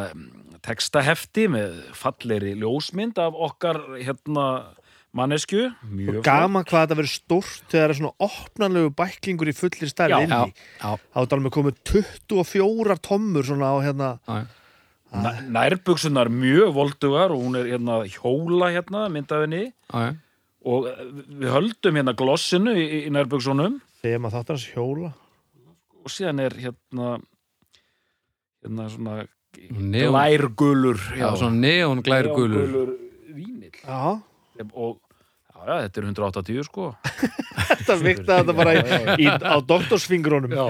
[0.64, 4.48] textahefti með falleri ljósmynd af okkar hérna
[5.14, 5.68] mannesku.
[6.26, 10.20] Gaman hvað þetta verður stórt þegar það er svona opnanlegu bæklingur í fullir stærð Já.
[10.26, 10.40] inni.
[10.40, 14.38] Já, já, þá er það með komið 24 tommur svona á hérna já,
[15.14, 20.16] Næ- Nærbuksunar mjög voldugar og hún er hérna hjóla hérna myndafinni já, já.
[20.66, 21.04] og eh,
[21.38, 25.12] við höldum hérna glossinu í, í nærbuksunum þegar maður þáttar hans hjóla.
[26.02, 27.12] Og síðan er hérna
[28.66, 29.20] hérna svona
[29.70, 32.96] Neon, glærgulur já, svona neon glær gulur
[33.38, 33.76] vínill.
[33.86, 34.18] Já,
[34.74, 34.98] og
[35.68, 36.88] já, þetta er 180 sko.
[37.74, 38.84] Þetta vikta þetta bara í,
[39.24, 40.66] í, á doktorsfingrónum já.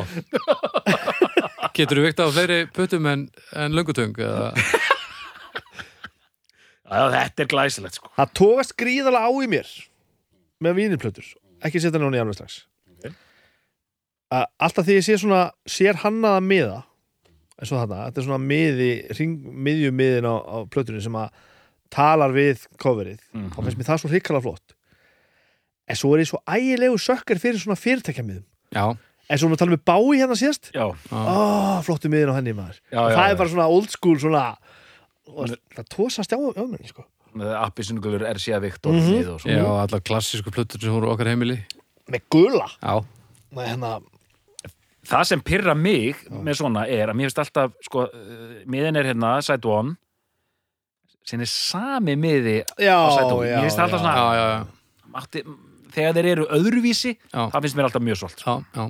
[1.73, 3.27] Getur þú vikta á fleiri puttum en,
[3.58, 4.51] en löngutöng eða?
[6.93, 8.12] Já, þetta er glæsilegt sko.
[8.17, 9.69] Það tókast gríðalega á í mér
[10.63, 11.29] með vínirplötur.
[11.65, 12.60] Ekki setja núna í alveg strax.
[12.93, 13.13] Ok.
[14.34, 16.77] að alltaf því ég sé svona sér hannaða miða
[17.62, 21.29] eins og þarna, þetta er svona miði ring, miðjumiðin á, á plötunni sem að
[21.93, 23.51] talar við coverið Mhm.
[23.53, 24.72] þá finnst mér það svo hrikalega flott
[25.87, 28.45] en svo er ég svo ægilegu sökkar fyrir svona fyrirtækjamiðum.
[28.73, 28.85] Já,
[29.29, 30.71] en svo erum við að tala um bái hérna síðast.
[30.75, 32.79] Já, já, ó, flottu miðin á henni maður.
[32.91, 33.31] Já, Og já, það já.
[33.31, 34.45] er bara svona old school svona
[35.33, 37.05] og það tósast á ömurinn sko.
[37.33, 39.07] Með appisungulur er vikt og Mhm.
[39.09, 41.63] hlið og já, svona allar klassísku plötur sem voru okkar heimili.
[42.09, 42.67] Með gula?
[42.83, 43.03] Já,
[43.55, 44.01] með hérna,
[45.07, 49.03] það sem pyrra mig með svona er að mér finnst alltaf sko, uh, miðin er
[49.13, 49.95] hérna, side one
[51.25, 54.03] sem er sami miði já, á side one, já, mér finnst alltaf já.
[54.03, 55.43] svona já, já, já, mátti,
[55.93, 57.41] þegar þeir eru öðruvísi Já.
[57.53, 58.86] það finnst mér alltaf mjög svolt já, já.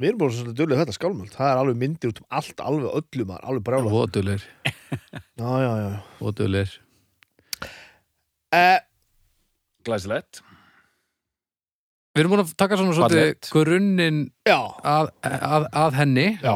[0.00, 1.32] Við erum bara svona dölið þetta skálmöld.
[1.34, 4.44] Það er alveg myndir út um allt, alveg öllum maður, Alveg brjála Vodulir,
[5.36, 5.90] Já, já, já.
[6.22, 6.70] Vodulir
[8.56, 8.78] eh,
[9.84, 10.40] glæsilegt.
[12.16, 13.50] Við erum búin að taka svona svolítið Fallegt.
[13.54, 16.24] grunnin Já, að, að, að henni.
[16.42, 16.54] Já.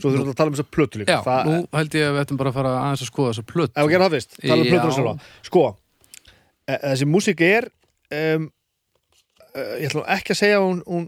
[0.00, 1.12] Svo þurfum við að tala um þessa plötu líka.
[1.14, 3.46] Já, Það, nú held ég að við ættum bara að fara aðeins að skoða þessa
[3.52, 3.74] plötu.
[3.76, 4.72] Ef við gerum það fyrst, tala um Já.
[4.72, 5.30] plötuna sjálfa.
[5.46, 5.62] Sko,
[6.66, 7.68] eh, þessi músík er
[8.18, 8.48] um,
[9.54, 11.06] Ég ætla nú ekki að segja að hún, hún,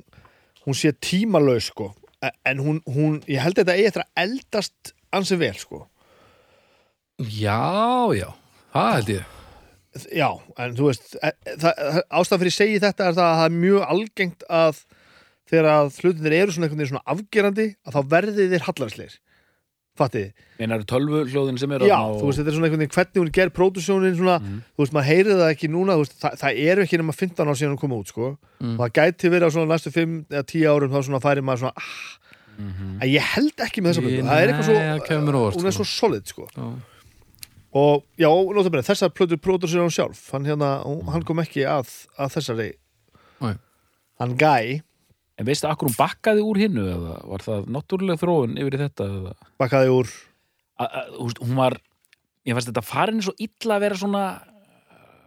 [0.67, 1.93] hún sé tímalaus sko.
[2.25, 5.85] Eh, En hún, hún, ég held að þetta eigi eftir að eldast ansi vel sko.
[7.19, 8.29] Já, já,
[8.75, 9.33] það held ég.
[10.11, 10.29] Já,
[10.59, 13.59] en þú veist e- e- ástæðan fyrir að segja þetta er það að það er
[13.63, 14.81] mjög algengt að
[15.51, 19.15] þegar að hlutinir eru svona einhvern veginn svona afgerandi að þá verði þeir hallarsleir
[19.99, 20.45] fattið þið?
[20.59, 23.21] Meinar tölvu hljóðin sem eru Já, og- þú veist, þetta er svona einhvern veginn hvernig
[23.23, 24.61] hún ger pródusjónin svona, Mhm.
[24.75, 27.55] þú veist, maður heyrið það ekki núna veist, það, það eru ekki nema 15 ár
[27.55, 28.39] síðan hún koma út sko.
[28.61, 28.79] Mm.
[28.81, 31.59] og það gæti verið á svona næstu 5 eða 10 árum þá svona færi maður
[31.59, 32.19] svona ah,
[32.59, 33.03] Mhm.
[33.03, 35.67] en ég held ekki með þessa plötu það er eitthvað svo, mér á óvart, hún
[35.67, 35.83] er sko.
[35.83, 36.49] svo solid sko.
[36.57, 36.75] Já.
[37.75, 42.31] og já, notabene, þessar plötu pródusir hún sjálf hann, hérna, hann kom ekki að, að
[42.37, 42.73] þessari
[43.41, 43.55] Nei.
[44.21, 44.83] hann gæ
[45.39, 49.33] En veistu akkur hún bakkaði úr hinnu eða var það náttúrulega þróun yfir þetta eða?
[49.59, 50.13] Bakkaði úr.
[50.79, 51.79] A- a- hún var
[52.47, 54.25] ég fannst þetta farin svo illa að vera svona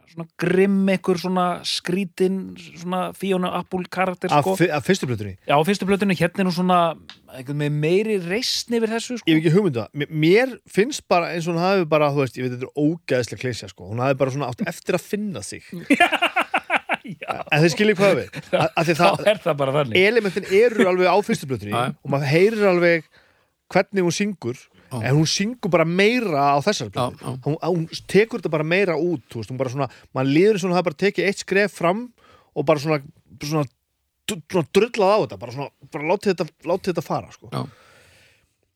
[0.08, 4.56] svona grimm ekkur svona skrítin svona Fiona Apple karakter af, sko.
[4.72, 5.36] af fyrstu plötunni?
[5.46, 9.28] Já, á fyrstu plötunni hérna er hún svona meiri reisn yfir þessu sko.
[9.28, 12.40] ég hef ekki hugmynda, mér, mér finnst bara eins og hún hafi bara, þú veist,
[12.40, 15.44] ég veit þetta er ógæðslega klísja sko, hún hafi bara svona átt eftir að finna
[15.44, 15.68] sig
[17.28, 20.50] en þið skiljið hvað við að, að því Þá það, er það bara þannig elementin
[20.62, 21.84] eru alveg á fyrstu plötunni Já.
[21.94, 23.08] og maður heyrir alveg
[23.74, 25.00] hvernig hún syngur Já.
[25.02, 27.08] en hún syngur bara meira á þessar já.
[27.44, 30.64] hún, hún tekur þetta bara meira út þú veist, hún bara svona, maður líður eins
[30.64, 32.06] og hún hafa bara tekið eitt skref fram
[32.56, 33.02] og bara svona,
[33.44, 33.66] svona,
[34.32, 37.52] svona drullað á þetta bara svona, bara látið þetta, látið þetta fara sko.
[37.52, 37.66] Já.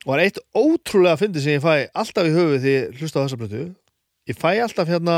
[0.04, 1.72] og það er eitt ótrúlega fyndið sem ég fæ
[2.04, 3.64] alltaf í höfuð því ég hlusta á þessa plötu
[4.28, 5.16] ég fæ alltaf hérna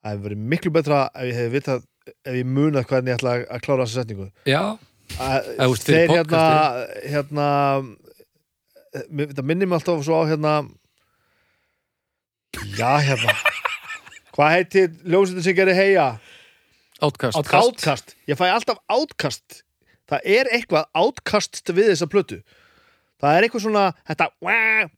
[0.00, 1.82] það hefur verið miklu betra ef ég hefði vitað
[2.24, 4.28] ef ég munað hvernig ég ætla að klára þessa setningu.
[4.48, 4.62] Já,
[5.20, 6.44] að fyrir þeir hérna
[7.14, 7.48] hérna
[9.10, 10.54] mér- þetta minnir mig alltaf svo á hérna
[12.78, 13.34] já hérna.
[14.34, 16.06] Hvað heitir ljósetin sem gerir heia
[17.02, 17.66] átkast Outcast.
[17.80, 19.62] átkast, ég fæ alltaf átkast
[20.10, 22.40] það er eitthvað átkast við þessa plötu.
[23.20, 24.26] Það er eitthvað svona þetta,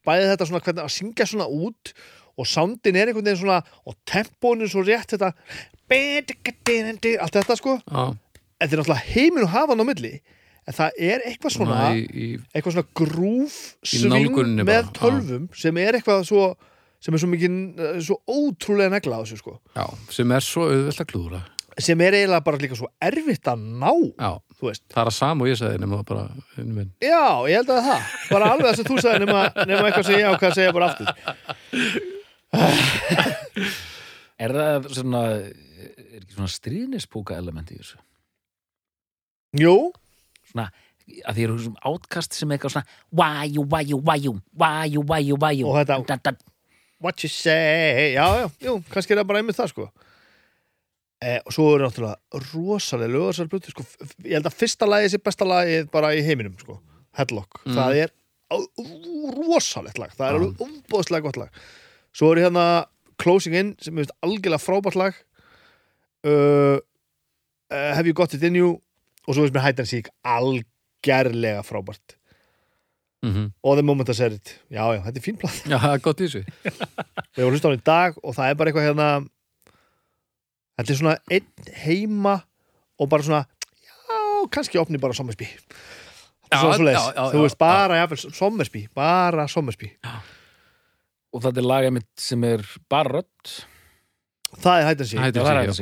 [0.07, 1.91] bæði þetta svona hvernig að syngja svona út
[2.37, 5.33] og soundin er einhvern veginn svona og tempónu svo rétt þetta
[7.21, 7.77] allt þetta sko.
[7.85, 8.13] Já,
[8.59, 10.13] þetta er náttúrulega heiminn og hafan á milli
[10.63, 15.99] en það er eitthvað svona svona í, eitthvað svona grúf sving með tölvum sem er
[15.99, 16.53] eitthvað svo
[17.03, 17.55] sem er svo mikið,
[18.05, 19.57] svo ótrúlega negla á þessu sko.
[19.75, 21.41] Já, sem er svo auðvelt að klúðra.
[21.83, 25.49] Sem er eiginlega bara líka svo erfitt að ná Já, það er að sama og
[25.49, 26.27] ég sagði nema bara
[27.01, 28.09] já, ég held að það.
[28.29, 30.75] Bara alveg það sem þú sagði nema, nema eitthvað sem ég á hvað að segja
[30.77, 32.13] bara aftur
[34.43, 37.99] Er það svona er ekki svona stríðnispúka element í þessu?
[39.59, 39.75] Jú,
[40.49, 40.67] svona
[41.27, 45.67] að því eru svona átkast sem er eitthvað svona why-you, why-you, why-you, why-you, why-you, why-you
[45.69, 46.31] Og þetta- Da, da,
[47.03, 48.13] what you say.
[48.15, 49.89] Já, já, jú, kannski er það bara einmitt það sko.
[51.23, 52.17] Eh, og svo er náttúrulega
[52.53, 53.83] rosalega lögarsar blötu sko.
[54.25, 56.79] Ég held að fyrsta lagi sé besta lagi bara í heiminum sko.
[57.15, 57.75] Headlock, Mm.
[57.77, 58.09] það er
[59.37, 60.39] rosalegt lag, það er Já.
[60.39, 61.49] alveg umbóðslega gott lag
[62.15, 62.65] svo er hérna
[63.21, 65.19] Closing In sem er algjörlega frábært lag.
[66.23, 66.79] Uh,
[67.69, 68.77] uh, Have You Got It In You?
[69.27, 72.17] Og svo er mér Hide and Seek algjörlega frábært.
[73.23, 75.69] Mm og The Moment I Said It, já já, þetta er fín plata.
[75.69, 76.41] Já, gott í þessu.
[77.37, 79.07] Ég var hlust á hann í dag og það er bara eitthvað hérna
[80.77, 82.35] þetta er svona einn heima
[82.99, 83.43] og bara svona
[83.83, 83.93] já,
[84.53, 85.47] kannski opni bara Sommersby
[86.53, 89.89] Já, já, já, þú veist, bara Sommersby, bara Sommersby
[91.33, 93.53] og þetta er lag einmitt sem er bara rödd.
[94.53, 95.07] Það er hættan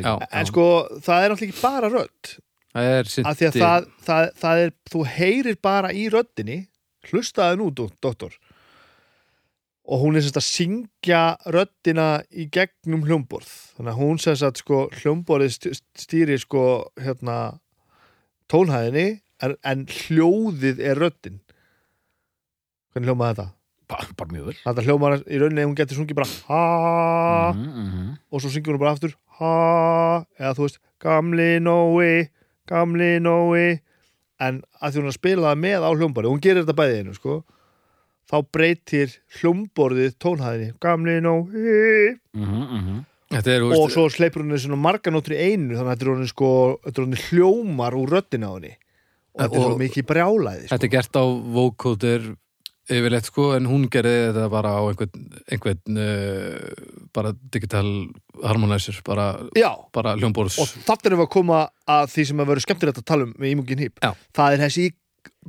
[0.08, 0.66] já, en sko
[1.04, 2.32] það er náttúrulega ekki bara rödd.
[2.72, 6.58] Það er synti af því að það, það, það er, þú heyrir bara í röddinni
[7.12, 8.38] hlustaði nú, doktor.
[9.92, 13.50] Og hún er sérst að syngja röddina í gegnum hljómborð.
[13.76, 16.64] Þannig að hún sérst að sko hljómborðið st- stýrir sko
[17.02, 17.38] hérna
[18.52, 19.08] tónhæðinni
[19.44, 21.42] en, en hljóðið er röddin.
[22.94, 23.48] Hvernig hljómaði þetta?
[23.92, 24.58] Bara, mjög vel.
[24.64, 28.10] Þetta hljómar í rauninni hún getur sungið bara ha mm -hmm.
[28.32, 32.30] og svo syngur hún bara aftur ha, eða þú veist gamli Nói,
[32.70, 33.82] gamli Nói.
[34.42, 37.14] En að því hún er að spila með á hljómborði, hún gerir þetta bæði einu
[37.14, 37.44] sko,
[38.30, 41.46] þá breytir hljómborðið tónhæðinni gamli Nói.
[43.32, 46.06] Þetta er, þú og veist, svo sleipur hún svona marganóttur í einu þannig að þetta
[46.06, 46.50] er honum sko,
[46.84, 48.74] er hljómar úr röddina á henni.
[49.32, 50.72] Og þetta er svo mikið brjálæði sko.
[50.74, 51.26] þetta er gert á
[51.56, 52.26] vocoder
[52.92, 57.86] yfirleitt sko, en hún gerði þetta bara á einhvern, einhvern uh, bara digital
[58.44, 59.28] harmonizer bara,
[59.96, 61.62] bara hljómborðs og þarna erum við að koma
[61.98, 64.04] að því sem að vera skemmtilegt að tala um með Ímungin Hýp
[64.36, 64.90] það er þessi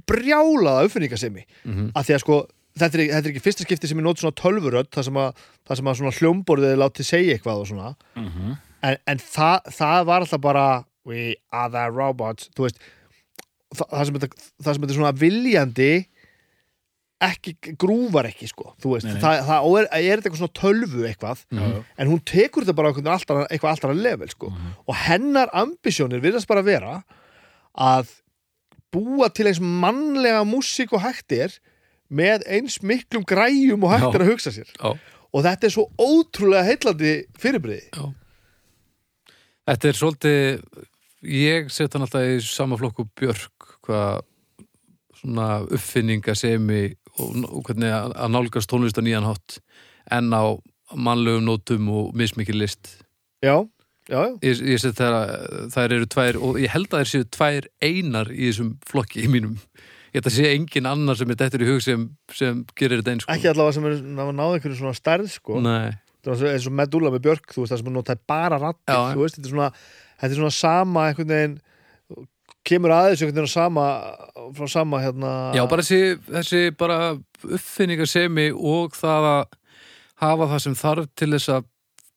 [0.08, 1.46] brjálaða uppfinningasemi.
[1.64, 2.38] Mm að því að sko
[2.78, 5.44] þetta er, þetta er ekki fyrsta skipti sem er nót svona tölvurödd það sem að,
[5.68, 7.92] það sem að svona hljómborðið er látið segja eitthvað og svona.
[8.82, 10.66] En, en það, það var alltaf bara
[11.08, 12.48] we are the robots.
[12.56, 12.80] Þú veist
[13.74, 15.92] það, það, sem þetta, það sem þetta er svona viljandi
[17.22, 19.22] ekki, grúfar ekki sko þú veist, Nei, nei.
[19.22, 21.84] það, það er, er eitthvað svona tölvu eitthvað Mhm.
[21.98, 24.52] en hún tekur þetta bara alltaf, eitthvað alltaf level sko.
[24.88, 27.02] og hennar ambisjónir virðast bara vera
[27.78, 28.10] að
[28.92, 31.54] búa til eins mannlega músík og hægt er
[32.12, 34.14] með eins miklum græjum og hægt Já.
[34.14, 34.92] er að hugsa sér Já.
[35.32, 37.88] og þetta er svo ótrúlega heillandi fyrirbriði
[39.62, 40.62] Þetta er svolítið
[41.22, 44.22] ég set hann alltaf í sama flokku Björk hvað
[45.22, 49.58] svona uppfinninga semi og, og hvernig að að nálgast tónlist á nýjan hátt
[50.12, 50.56] en á
[50.92, 52.92] mannlegum nótum og mismikið list.
[53.42, 53.56] Já,
[54.08, 57.10] já, já, ég, ég set það að þær eru tvær og ég held að þær
[57.12, 59.56] séu tvær einar í þessum flokki í mínum.
[60.12, 62.06] Ég held að sé engin annar sem er dettur í hug sem,
[62.36, 63.32] sem gerir þetta eins sko.
[63.32, 64.00] ekki allavega sem er
[64.36, 65.60] náða einhverju svona stærð sko.
[65.64, 68.58] Nei, Það var eins og Medulla með Björk, þú veist það sem er notaði bara
[68.62, 69.70] rattir, þú veist, þetta er svona
[70.20, 71.56] þetta er svona sama einhvern veginn
[72.66, 73.86] kemur aðeins einhvern veginn sama
[74.56, 77.00] frá sama hérna Já, bara þessi, þessi bara
[77.42, 79.58] uppfinningasemi og það að
[80.22, 81.68] hafa það sem þarf til þess að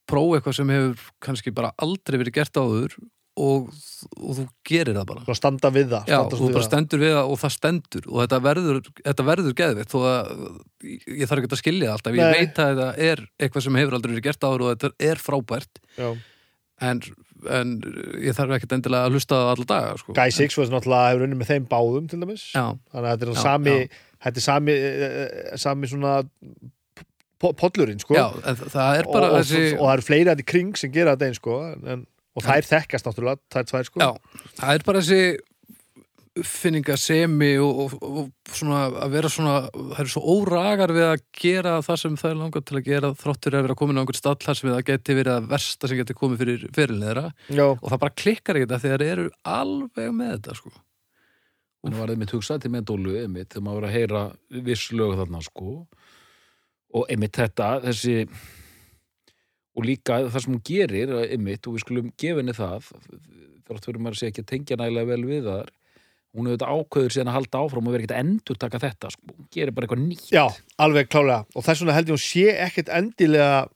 [0.06, 2.98] prófa eitthvað sem hefur kannski bara aldrei verið gert áður
[3.36, 3.72] og,
[4.22, 5.24] og þú gerir það bara.
[5.26, 8.22] Svona standa við það Já, standa þú bara stendur við það og það stendur og
[8.22, 10.30] þetta verður, þetta verður geðveitt þó að
[10.86, 12.38] ég þarf ekki að skilja alltaf, ég Nei.
[12.40, 15.82] veit að þetta er eitthvað sem hefur aldrei verið gert áður og þetta er frábært
[15.98, 16.08] Já.
[16.90, 17.04] en,
[17.60, 17.76] en
[18.24, 20.16] ég þarf ekki endilega að hlusta það alla daga sko.
[20.18, 22.46] Guy Six was náttúrulega hefur unnið með þeim báðum til dæmis.
[22.56, 23.76] Já, þannig að þetta er Já, sami
[24.26, 26.14] þetta er sami, eh, sami svona
[27.42, 28.18] po- pollurinn sko.
[28.18, 30.94] Já, það er bara og, þessi og, og það eru fleiri að í kring sem
[30.96, 32.06] gera þetta eins sko en,
[32.36, 34.02] og þær þekkast náttúrulega, þær tvær sko.
[34.02, 35.22] Já, það er bara þessi
[36.36, 41.76] uppfinningasemi og, og, og svona að vera svona það eru svo óragar við að gera
[41.86, 44.36] það sem það er langar til að gera þráttur að vera komin á einhvern stall
[44.44, 46.66] þar sem það geti verið að versta sem geti komið fyrir
[47.48, 50.74] Já, og það bara klikkar ekki þetta þegar þeir eru alveg með þetta sko.
[51.86, 54.26] Hún var einmitt hugsað til með dólu einmitt þegar maður var að heyra
[54.68, 55.78] viss lög þarna sko.
[56.96, 58.18] Og einmitt þetta, þessi
[59.76, 62.92] og líka það sem hún gerir einmitt og við skulum gefa henni það
[63.66, 65.74] þrátt fyrir maður að segja ekki að tengja nægilega vel við þar
[66.36, 69.22] hún hefur þetta ákveður síðan að halda áfram og vera ekkert endur taka þetta sko.
[69.32, 70.28] hún gerir bara eitthvað nýtt.
[70.32, 70.46] Já,
[70.78, 71.46] alveg klálega.
[71.56, 73.68] Og þess vegna held ég hún sé ekkert endilega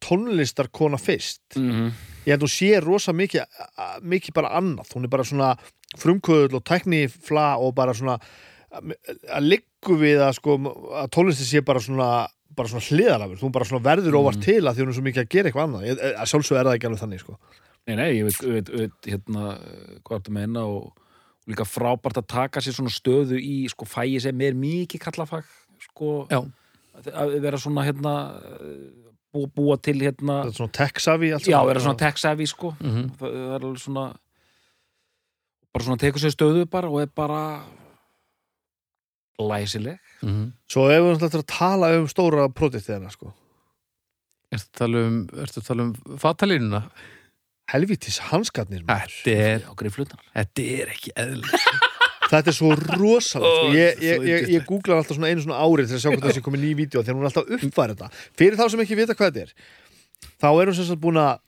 [0.00, 1.42] tónlistarkona fyrst.
[1.56, 1.90] Mm -hmm.
[2.26, 3.44] ég held hún sé rosa mikið
[4.02, 5.56] mikið bara annað, hún er bara svona
[5.98, 8.18] frumkvöðl og tæknifla og bara svona
[8.70, 10.56] að liggu við að sko
[11.02, 14.42] að tónlisti sé bara svona bara svona hliðalafur, þú bara svona verður óvart Mm.
[14.42, 16.26] til að því hún er svo mikið að gera eitthvað annað.
[16.26, 17.38] Sjálfsög er það ekki alveg þannig sko.
[17.86, 19.58] Nei, nei, ég veit, veit, veit hérna,
[20.04, 20.92] hvað ertu að meina og,
[21.40, 25.44] og líka frábært að taka sér svona stöðu í sko fæi sem er mikið kallafag
[25.80, 26.42] sko, Já.
[27.14, 28.14] að vera svona hérna
[29.32, 32.90] búa, búa til hérna þetta er svona tech-savvy allt já, vera svona tech-savvy sko mm
[32.90, 33.10] -hmm.
[33.18, 34.06] það, það er alveg svona
[35.72, 37.62] bara svona tekur sér stöðu bara og er bara
[39.38, 40.52] læsileg Mhm.
[40.68, 43.32] Svo ef við ætlum að tala um stóra projektið hennar sko
[44.52, 46.90] Ertu að tala um, um fatalínuna?
[47.70, 48.84] Helvítis hanskarnir.
[48.88, 51.44] Þetta er, á griflutar þetta er ekki eðl
[52.30, 53.62] Þetta er svo rosalega.
[53.66, 56.26] Ó, Ég, ég, ég, ég googlar alltaf svona einu svona árið til að sjá hvað
[56.28, 58.98] þessi komið ný vídeo þegar hún er alltaf að uppfæra þetta Fyrir þá sem ekki
[59.00, 59.54] vita hvað þetta er
[60.40, 61.40] þá er hún sem sagt búin að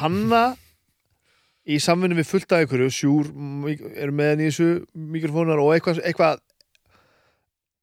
[0.00, 0.42] hanna
[1.62, 3.28] í samvinni við fullt af einhverju sjúr
[3.92, 4.68] eru með henni í þessu
[5.14, 6.40] mikrofónar og eitthvað eitthvað,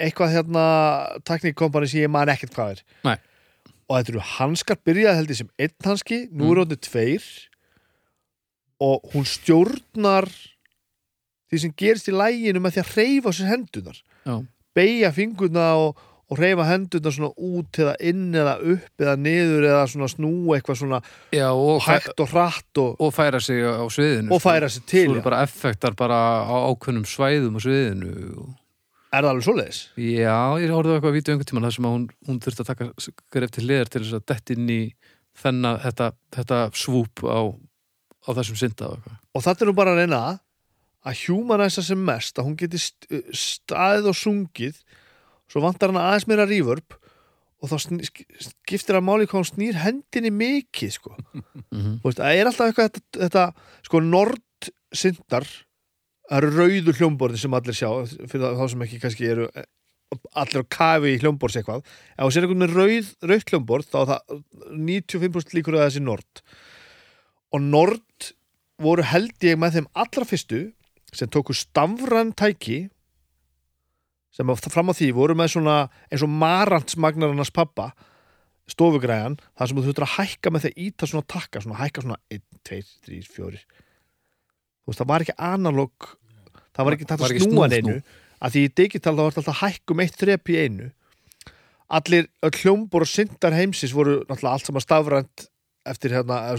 [0.03, 0.65] eitthvað hérna
[1.27, 3.15] teknikkompani sem ég man ekkert hvað er Nei.
[3.87, 6.81] og þetta eru hanskar byrjaði held ég sem einn hanski, nú eru mm.
[6.89, 7.29] tveir
[8.79, 10.29] og hún stjórnar
[11.49, 13.99] því sem gerist í læginu með því að reyfa sér hendunar
[14.77, 15.99] beigja fingurna og,
[16.29, 20.81] og reyfa hendurna svona út eða inn eða upp eða niður eða svona snú eitthvað
[20.83, 21.01] svona
[21.35, 25.05] Já, og, hægt og hratt og, og færa sig á sviðinu og færa sér til
[25.09, 28.15] Svo eru bara effektar bara á ákveðnum svæðum á sviðinu
[29.09, 29.79] er það alveg svoleiðis?
[29.97, 32.69] Já, ég horfði á eitthvað vídeo einhvern tímann þar sem að hún, hún þurfti að
[32.69, 34.81] taka skref til liðar til þess að dett inn í
[35.39, 37.39] þennan, þetta, þetta svúp á,
[38.25, 40.21] á þessum synda og þetta er nú bara að reyna
[41.07, 44.81] að humanæsa sem mest að hún geti st- staðið og sungið
[45.49, 46.97] svo vantar hann aðeins meira reverb
[47.59, 51.15] og þá skiptir að máli hvað hún snýr hendinni mikið sko.
[51.33, 51.41] Mm
[51.71, 51.95] -hmm.
[52.03, 53.43] Veist, það er alltaf eitthvað þetta, þetta
[53.83, 55.47] sko nord syndar
[56.29, 57.89] það eru rauðu hljómborði sem allir sjá
[58.29, 59.49] fyrir þá sem ekki kannski eru
[60.33, 63.99] allir á kafi í hljómborðs eitthvað ef þú sér einhvern með rauð, rauð hljómborð þá
[63.99, 64.43] er það
[64.89, 66.43] 95% líkur að þessi nord
[67.53, 68.29] og nord
[68.79, 70.61] voru held ég með þeim allra fyrstu
[71.15, 72.87] sem tóku stafran tæki
[74.33, 75.77] sem fram á því voru með svona
[76.09, 77.91] eins og marantsmagnarannars pappa
[78.69, 82.19] stofugræðan, þar sem þú þurftur að hækka með að íta svona takka, svona hækka svona
[82.29, 86.11] 1, 2, 3, 4 þú veist, það var ekki analog
[86.79, 87.97] það var ekki tætt að snúa neinu.
[88.39, 90.89] að því í digital það var alltaf að hækkum eitt þrep í einu.
[91.89, 92.29] Allir
[92.61, 95.47] hljómbor og syndar heimsins voru náttúrulega allt saman stafrænt
[95.89, 96.53] eftir hérna,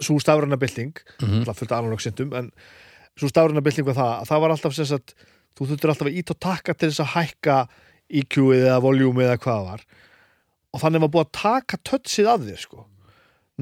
[0.00, 2.50] svo stafræna bylting Mm alltaf fullt syndum en
[3.18, 5.14] svo stafræna bylting var það, að það var alltaf sem sagt,
[5.58, 7.56] þú þurftur alltaf að íta og takka til þess að hækka
[8.12, 9.84] EQ-ið eða voljúmið eða hvað það var.
[10.72, 12.86] Og þannig var búið að taka tötsið af þér sko.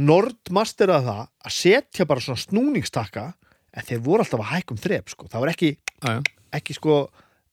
[0.01, 3.25] Nord masteraði það að setja bara svona snúningstakka
[3.71, 5.29] en þeir voru alltaf að hækka um þrep sko.
[5.31, 5.71] Það var ekki,
[6.07, 6.17] já.
[6.59, 6.97] ekki sko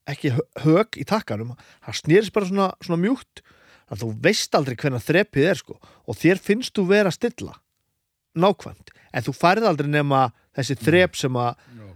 [0.08, 1.56] ekki hö- hög í takkanum.
[1.86, 3.42] Það snýrist bara svona, svona mjúkt.
[3.92, 5.78] Að þú veist aldrei hvernig þrepið er sko.
[6.08, 7.56] Og þér finnst þú vera stilla
[8.38, 10.28] nákvæmt, en þú færð aldrei nema
[10.58, 11.56] þessi þrep sem að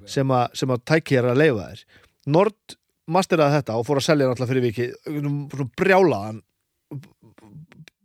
[0.10, 1.84] sem að, sem að tæki er að leifa þér.
[2.34, 2.76] Nord
[3.12, 6.42] masteraði þetta og fór að selja náttúrulega fyrir viki svona brjálaðan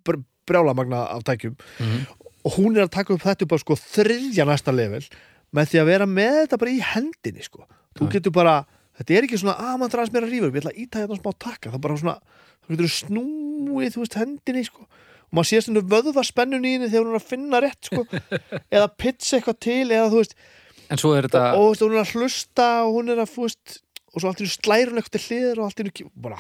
[0.07, 1.57] br brjálamagna af tækjum.
[1.80, 2.07] Mhm.
[2.47, 5.03] og hún er að taka upp þetta upp á sko þriðja næsta level
[5.51, 7.66] með því að vera með þetta bara í hendinni sko.
[7.99, 8.66] Þú getur bara,
[8.99, 11.18] þetta er ekki svona að mann draðast mér að rífa ég ætla að íta hérna
[11.18, 11.72] smá takka.
[11.72, 12.20] Það bara svona,
[12.62, 14.87] þú getur snúið þú veist hendinni sko
[15.26, 18.04] og maður sé svona vöðva spennun í henni þegar hún er að finna rétt sko.
[18.76, 20.38] Eða pitsa eitthvað til eða þú veist,
[20.86, 23.32] En svo er þetta og þú veist, hún er að hlusta og hún er að,
[23.42, 23.78] veist
[24.12, 26.38] og svo allt í einu slær hún eitthvað til hliður og allt í einu bara,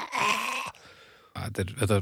[1.40, 2.00] þetta er, þetta,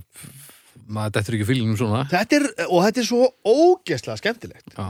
[0.84, 2.04] maður dettur ekki fílingum svona.
[2.12, 4.76] Þetta er, og þetta er svo ógeðslega skemmtilegt.
[4.76, 4.86] Já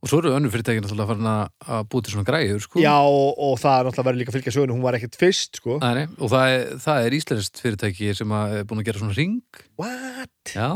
[0.00, 2.94] Og svo eru önnur fyrirtækin náttúrulega farin að að búið til svona græður sko Já,
[3.04, 5.76] og, og það er náttúrulega verið líka að fylgja sögunu, hún var ekkert fyrst, sko.
[5.82, 9.02] Nei, nei, og það er, það er íslenskt fyrirtæki sem að er búin að gera
[9.02, 10.54] svona ring What?
[10.56, 10.70] Já,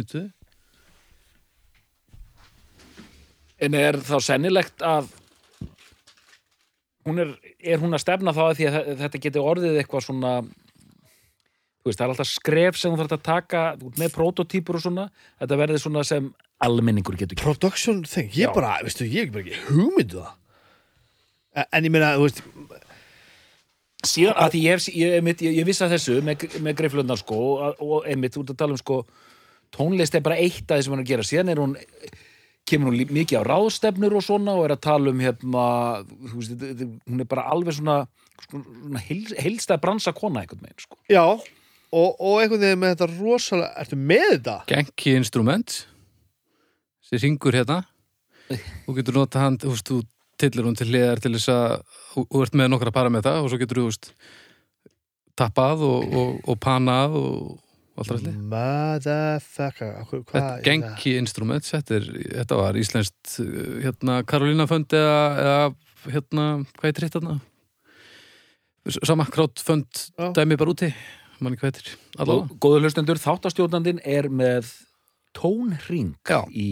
[0.00, 0.24] veitu
[3.66, 5.06] En er þá sennilegt að
[7.06, 7.30] hún er,
[7.62, 11.86] er hún að stefna þá að því að þe- þetta geti orðið eitthvað svona þú
[11.92, 13.62] veist, það er alltaf skref sem þú þarf að taka
[14.00, 15.06] með prototýpur og svona
[15.38, 16.28] þetta verði svona sem
[16.64, 17.44] almenningur getur gert.
[17.44, 18.54] Production thing, ég Já.
[18.54, 20.34] bara, veistu, ég er bara ekki hugmyndu það.
[21.56, 22.42] En, en ég meina, þú veist,
[24.06, 27.18] síðan að því ég, hef- ég, ég, ég, ég vissi að þessu með, með greiflundar
[27.20, 29.00] sko og, og einmitt, þú ert að tala um sko
[29.74, 31.72] tónlist er bara eitt af því sem hann er að gera síðan er hún,
[32.68, 35.64] kemur hún lí- mikið á ráðstefnur og svona og er að tala um hérna,
[36.06, 37.98] þú veist, þetta- þetta- hún er bara alveg svona,
[38.46, 40.96] svona heil, heilstað bransa kona einhvern veginn sko.
[41.10, 44.56] já, og, og einhvern veginn með þetta rosalega, ertu með þetta?
[44.70, 45.80] Genki instrument
[47.06, 47.80] sem ringur hérna
[48.86, 50.00] þú getur nota hann, þú veist, þú
[50.38, 51.76] tillir hún til hliðar til þess að
[52.12, 54.10] þú þú ert með nokkra parametra og svo getur þú, þú veist
[55.36, 57.32] tappað og, og, og panað og,
[57.96, 59.90] og allt ræðli Motherfucker?
[60.30, 62.06] Þetta genki instrument, þetta, er,
[62.42, 63.34] þetta var íslenskt
[63.84, 66.46] hérna Karolina Fönd eða, eða hérna,
[66.78, 67.36] hvað heitir þarna?
[68.86, 70.30] S- Sama crowdfund Já.
[70.36, 70.92] dæmi bara úti
[71.42, 74.70] manni hvað heitir, og góður hlustendur, þáttastjórnandinn er með
[75.36, 76.44] tónring Já.
[76.48, 76.68] í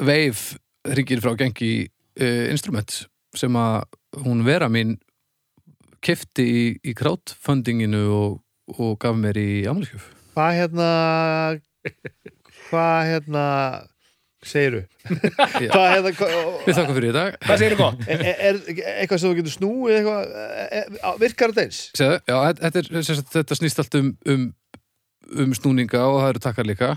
[0.00, 0.58] Wave
[0.96, 1.72] ringir frá gengi
[2.20, 3.84] uh, instrument sem að
[4.24, 4.96] hún vera mín
[6.04, 8.36] kefti í, í crowdfundinginu og,
[8.76, 10.86] og gaf mér í amaliskjöf Hvað hérna,
[12.66, 13.44] hvað hérna,
[14.44, 14.80] segiru?
[15.06, 16.10] Hérna,
[16.66, 18.04] Við þakka fyrir í dag Hvað segir þú gott?
[18.10, 18.58] er, er, er
[18.98, 21.80] eitthvað sem þú getur snúið eitthvað, er, er, virkar þetta eins?
[21.94, 22.10] Já,
[22.60, 24.46] þetta, er, þetta snýst allt um, um,
[25.44, 26.94] um snúninga og það eru takkar líka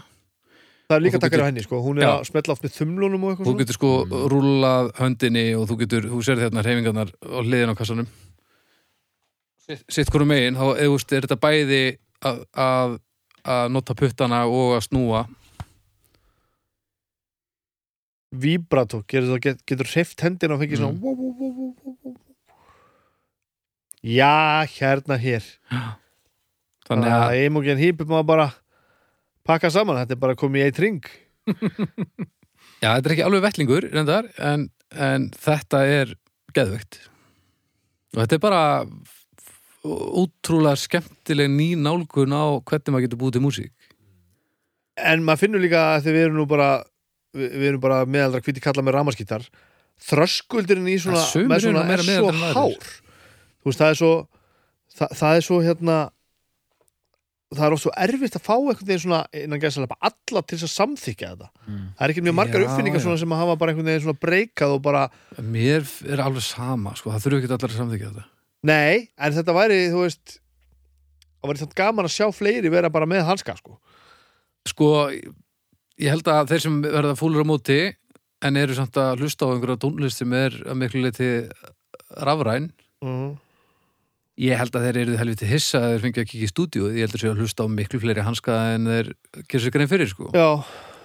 [0.88, 2.12] Það er líka takkar getur- henni, sko, hún er Já.
[2.16, 3.90] að smetla oft með þumlunum og eitthvað þú getur sko
[4.32, 8.08] rúllað höndinni og þú getur, þú sér hérna reyfingarnar á hliðin á kassanum
[9.68, 11.82] sitt, sitt hverju megin, þá veist, er þetta bæði
[12.24, 12.96] að, að,
[13.44, 15.26] að nota puttana og að snúa
[18.32, 21.02] Vibrato, get, getur hreift hendina og fengið svona Mm.
[21.04, 22.16] wú.
[24.04, 25.44] Já, hérna hér
[26.88, 28.54] þannig að að Imogen Hýp má bara
[29.48, 31.12] pakka saman, þetta er bara komið í eitt ring
[32.84, 36.18] Já, þetta er ekki alveg vettlingur reyndar, en, en þetta er
[36.56, 37.02] geðvögt
[38.14, 38.64] og þetta er bara
[39.88, 43.74] útrúlega skemmtileg ný nálgun á hvernig maður getur búið til músík.
[44.98, 46.70] En maður finnur líka að við erum nú bara
[47.36, 49.46] við, við erum bara meðaldra hvíti kalla með ramaskítar
[50.08, 52.90] þröskuldurinn í svona, svona er svo hár.
[53.66, 54.12] Veist, það er svo
[54.98, 55.98] það, það er svo hérna
[57.56, 60.68] það er oft svo erfitt að fá einhvern veginn svona innan gæðslega alla til þess
[60.68, 61.86] að samþykja þetta Mm.
[61.98, 63.04] það er ekki mjög margar Já, uppfinningar já.
[63.04, 65.02] svona sem að hafa bara einhvern veginn svona breykað og bara
[65.40, 68.26] Mér er alveg sama, sko, það þurfi ekki allar að samþykja þetta
[68.68, 70.38] nei, en þetta væri, þú veist
[71.38, 73.78] það væri þetta gaman að sjá fleiri vera bara með hanska sko
[74.68, 74.88] Sko,
[76.00, 77.80] ég held að þeir sem verða fúlur á móti
[78.44, 81.30] en eru samt að hlusta á einhverja tónlist sem er að miklu leiti
[82.24, 82.72] rafræn
[83.04, 83.30] mm.
[84.38, 87.08] Ég held að þeir eru helviti hissa að þeir fengi að kikið í stúdíu ég
[87.08, 89.08] heldur sér að hlusta á miklu fleiri hanska en þeir
[89.40, 90.30] gerir sér grein fyrir sko.
[90.30, 90.50] já,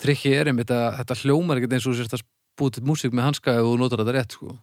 [0.03, 2.27] Trikki er einmitt að þetta hljómar ekkert eins og sérst að
[2.61, 4.59] búið til músík með hanska ef þú notar þetta rétt sko.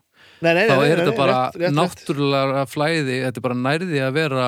[0.45, 4.47] nei, nei, nei, þá er þetta bara náttúrulega flæði þetta er bara nærði að vera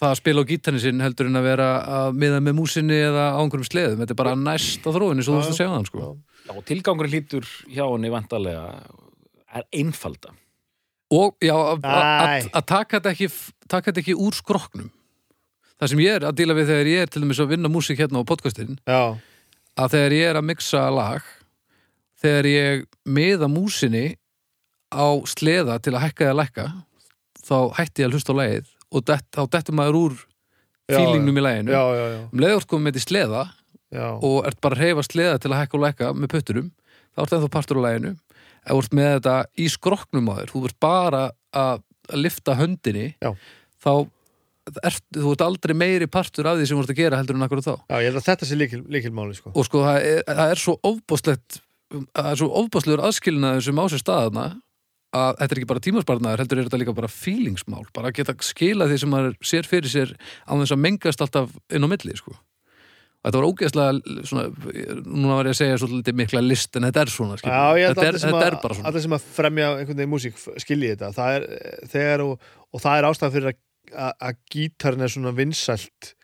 [0.00, 1.70] það að spila á gítarni sinn heldur en að vera
[2.00, 5.36] að miða með músinni eða á einhverjum sleðum, þetta er bara næst á þróinni svo
[5.36, 6.00] þú veist að segja það sko.
[6.00, 6.30] Já.
[6.48, 8.62] Já, og tilgangurinn hlýtur hjá henni vantarlega
[9.60, 10.32] er einfalda
[11.10, 13.28] og já, að- taka þetta ekki
[13.70, 14.90] taka þetta ekki úr skroknum
[15.80, 17.98] það sem ég er að díla við þegar ég er til dæmis að vinna músík
[18.02, 19.16] hérna á podcastin já,
[19.80, 21.22] að þegar ég er að mixa lag
[22.20, 24.06] þegar ég miða músinni
[24.92, 26.66] á sleða til að hækka eða lækka
[27.46, 30.14] þá hætti ég að hlusta á lagið og dett, þá dettur maður úr
[30.90, 31.70] fílingnum í laginu.
[32.34, 33.42] Um leiður komið með þetta í sleða
[33.94, 34.06] já.
[34.18, 36.70] og ert bara að reyfa sleða til að hækka og lækka með putturum,
[37.14, 38.12] þá ert ennþá partur á læginu
[38.64, 41.22] ef þú ert með þetta í skroknum á þér, þú ert bara
[41.56, 43.32] að, að lifta höndinni Já.
[43.80, 43.92] þá
[44.84, 47.46] ert, þú ert aldrei meiri partur af því sem þú ert að gera heldur en
[47.46, 49.52] akkur þá já, ég held að þetta sé líkil, líkilmáli sko.
[49.54, 53.84] og sko það er, það er svo ofbáslegt það er svo ofbáslegur aðskilnaður sem á
[53.90, 54.46] sér staðana
[55.10, 58.36] að þetta er ekki bara tímasparnaður, heldur er þetta líka bara feelingsmál, bara að geta
[58.46, 60.12] skila því sem maður sér fyrir sér
[60.46, 62.36] á þess að mengast alltaf inn á milli, sko
[63.20, 64.44] þetta var ógeðslega svona,
[65.04, 67.56] núna var ég að segja svolítið mikla list en þetta er svona, skilur.
[67.56, 68.90] Já, ég held þetta, að er, þetta er bara svona.
[68.90, 71.10] allir sem að fremja einhvern veginn músík skilji þetta.
[71.18, 71.44] Það er,
[71.92, 76.14] þegar og, og það er ástæðan fyrir að, gítarinn er svona vinsælt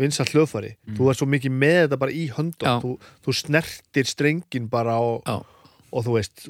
[0.00, 0.74] vinsælt hljóðfæri.
[0.88, 0.96] Mm.
[0.96, 2.92] þú er svo mikið með þetta bara í höndum þú,
[3.26, 6.46] þú snertir strengin bara og, og þú veist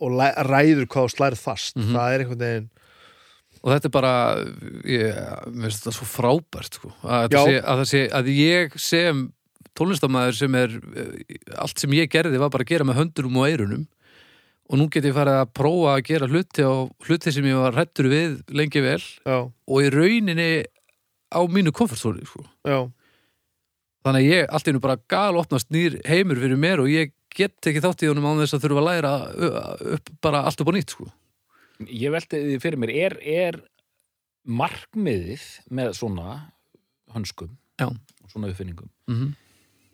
[0.00, 1.76] og ræður hvað þú slærið fast.
[1.76, 1.92] Mhm.
[1.92, 2.70] það er einhvern veginn
[3.66, 4.14] og þetta er bara
[4.86, 5.16] ég,
[5.50, 6.92] mér finnst þetta svo frábært sko.
[7.02, 9.26] að, sé, að, sé, að ég sem
[9.76, 13.48] tónlistamæður sem er eh, allt sem ég gerði var bara að gera með höndurum og
[13.50, 13.84] eirunum
[14.66, 16.74] og nú get ég farið að prófa að gera hluti á
[17.06, 20.48] hluti sem ég var hrættur við lengi vel já, og í rauninni
[21.30, 22.46] á mínu komfortzóni sko.
[24.06, 27.68] þannig að ég allt einu bara gal opnast nýr heimur fyrir mér og ég get
[27.68, 29.14] ekki þátt í honum án þess að þurfa að læra
[29.98, 31.10] upp, bara allt upp á nýtt sko.
[31.84, 33.58] Ég velti því fyrir mér, er, er
[34.46, 36.36] markmiðið með svona
[37.12, 37.90] hönskum Já.
[37.90, 39.34] og svona uppfinningum mm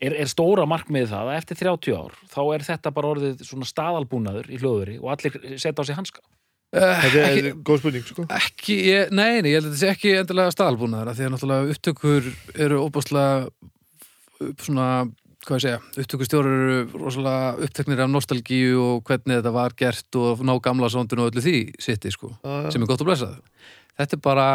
[0.03, 3.69] er, er stóra markmiðið það að eftir 30 ár þá er þetta bara orðið svona
[3.69, 6.25] staðalbúnaður í hljóðveri og allir setja á sig hanska
[6.73, 8.27] þetta er, ekki, þetta er góð spurning sko.
[8.33, 11.35] Ekki, ég, nei, nei, ég held að þetta sé ekki endilega staðalbúnaðar af því að
[11.35, 12.31] náttúrulega upptökur
[12.65, 14.87] eru óbúslega svona,
[15.47, 20.43] hvað ég segja, upptökustjórar eru rosalega uppteknir af nostalgíu og hvernig þetta var gert og
[20.47, 22.71] ná gamla sondun og öllu því sitti, sko, Já, já.
[22.75, 23.31] sem er gott að blessa
[23.99, 24.47] Þetta er bara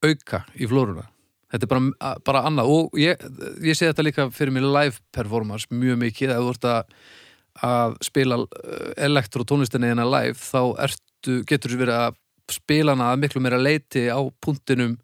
[0.00, 1.04] auka í flóruna.
[1.50, 3.20] Þetta er bara, bara annað og ég,
[3.66, 6.96] ég sé þetta líka fyrir mig live performance mjög mikið að þú ert að,
[7.68, 12.20] að spila eh, elektrotónlistinni en að live þá ertu, getur þú verið að
[12.54, 14.96] spila hana að miklu meira leiti á punktinum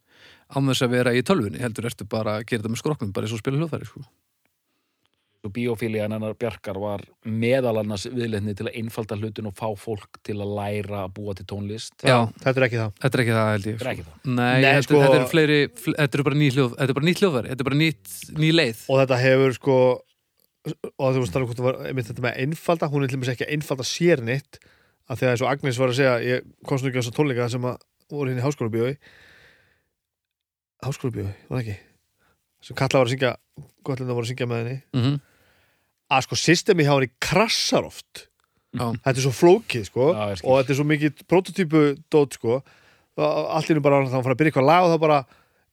[0.55, 3.27] án þess að vera í tölvunni heldur ertu bara að gera þetta með skroknum bara
[3.27, 4.07] eins og spila hljóðfæri sko.
[5.47, 10.19] Og biofílían hennar Bjarkar var meðal annars viðleitni til að einfalda hlutin og fá fólk
[10.27, 11.95] til að læra að búa til tónlist.
[12.03, 12.93] Já, þetta er ekki það.
[13.05, 14.17] Þetta er ekki það held ég það er ekki það.
[14.27, 16.99] Nei, Nei, þetta, sko- þetta eru fleiri, fl þetta eru bara ný hljóð þetta er
[17.01, 18.85] bara nýtt hljóðfæri, þetta er bara nýtt, ný leið.
[18.91, 19.77] Og þetta hefur sko
[20.67, 23.31] og þú veist alveg hvort það var einmitt þetta með einfalda, hún er til dæmis
[23.37, 24.59] ekki að einfalda sér neitt
[25.07, 27.13] að því að eins og Agnes var að segja ég komst nú ekki á þess
[27.13, 27.63] að tónleika sem
[36.07, 38.27] að það að að að sko systemi hjá henni krassar oft.
[38.77, 38.93] Já.
[38.93, 41.83] þetta er svo flókið sko Já, og þetta er svo mikið prototípu
[42.13, 42.63] dót sko.
[43.17, 45.19] Það- í einu bara þá fara að byrja eitthvað lag og þá bara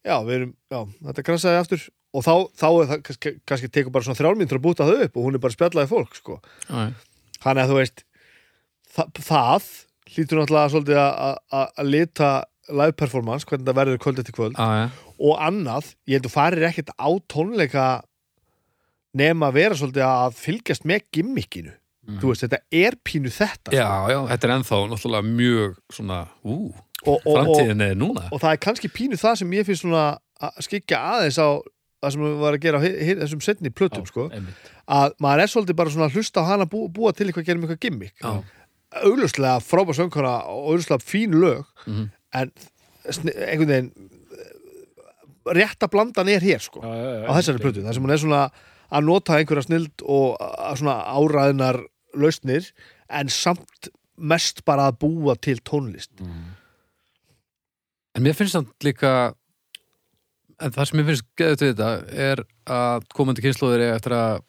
[0.05, 1.89] já, við erum, já, þetta krassaði aftur.
[2.13, 5.17] Og þá, þá er það kannski, kannski tekur bara svona þrjálmyndur að búta það upp
[5.17, 6.39] og hún er bara spjallaði fólk sko.
[6.69, 6.93] Já,
[7.43, 8.03] Þannig að þú veist
[8.95, 9.63] það, það
[10.13, 12.29] hlýtur náttúrulega svolítið að- að að- að lita
[12.69, 14.55] live performance, hvernig það verður kvöld eftir kvöld.
[14.55, 18.03] Já, og annað, ég held þú farir ekkert á tónleika
[19.13, 21.73] nema að vera svolítið að fylgjast með gimmickinu,
[22.19, 26.55] þú veist, þetta er pínu þetta já, já, þetta er ennþá náttúrulega mjög svona, ú,
[27.05, 29.85] og, og, og, framtíðin er núna og það er kannski pínu það sem ég finnst
[29.85, 30.03] svona
[30.43, 31.47] að skikja aðeins á
[32.03, 32.83] það sem við var að gera á
[33.23, 34.71] þessum setni plötum sko, einmitt.
[34.91, 37.63] að maður er svolítið bara svona að hlusta á hana bú, búa til eitthvað, gerum
[37.63, 38.33] eitthvað gimmick Já.
[39.07, 42.09] augljóslega frábær söngkona og augljóslega fín lög Mhm.
[42.33, 42.51] en
[43.05, 43.91] einhvern veginn
[44.35, 48.11] eh, rétta blandan er hér sko Já, já, já, á þessari plötu, þar sem hún
[48.13, 48.43] er svona
[48.93, 50.37] að nota einhverja snild og
[50.79, 51.81] svona áræðinar
[52.13, 52.69] lausnir
[53.09, 56.51] en samt mest bara að búa til tónlist Mm.
[58.13, 59.11] En mér finnst það líka
[60.61, 64.43] en það sem mér finnst geðut við þetta er að komandi kynnslóðir er eftir að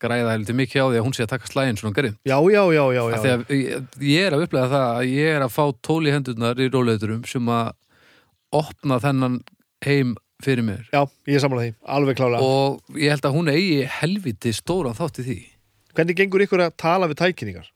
[0.00, 2.16] græða heldur mikið á því að hún sé að taka slægin svona garinn.
[2.24, 3.16] já, já, já, já, já.
[3.18, 6.62] Að ég, ég er að upplega það að ég er að fá tól í hendurnar
[6.62, 7.72] í róleiturum sem að
[8.60, 9.40] opna þennan
[9.84, 10.14] heim
[10.44, 13.84] fyrir mér já ég er samanlega því, alveg klálega og ég held að hún eigi
[14.00, 15.38] helviti stóran þátt í því.
[15.94, 17.70] hvernig gengur ykkur að tala við tækningar?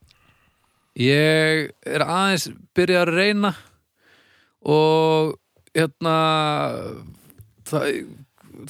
[0.95, 3.55] Ég er aðeins byrjað að reyna
[4.65, 5.35] og
[5.75, 6.15] hérna
[7.67, 7.89] það,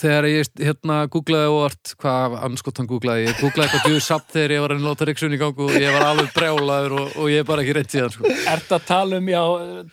[0.00, 4.62] þegar ég hérna googlaði óvart hvað anskotan googlaði, ég googlaði eitthvað djúið samt þegar ég
[4.64, 7.48] var að láta Ríksun í gang og ég var alveg brjálaður og, og ég er
[7.48, 8.34] bara ekki reynd síðan sko.
[8.54, 9.42] Ertu að tala um, já,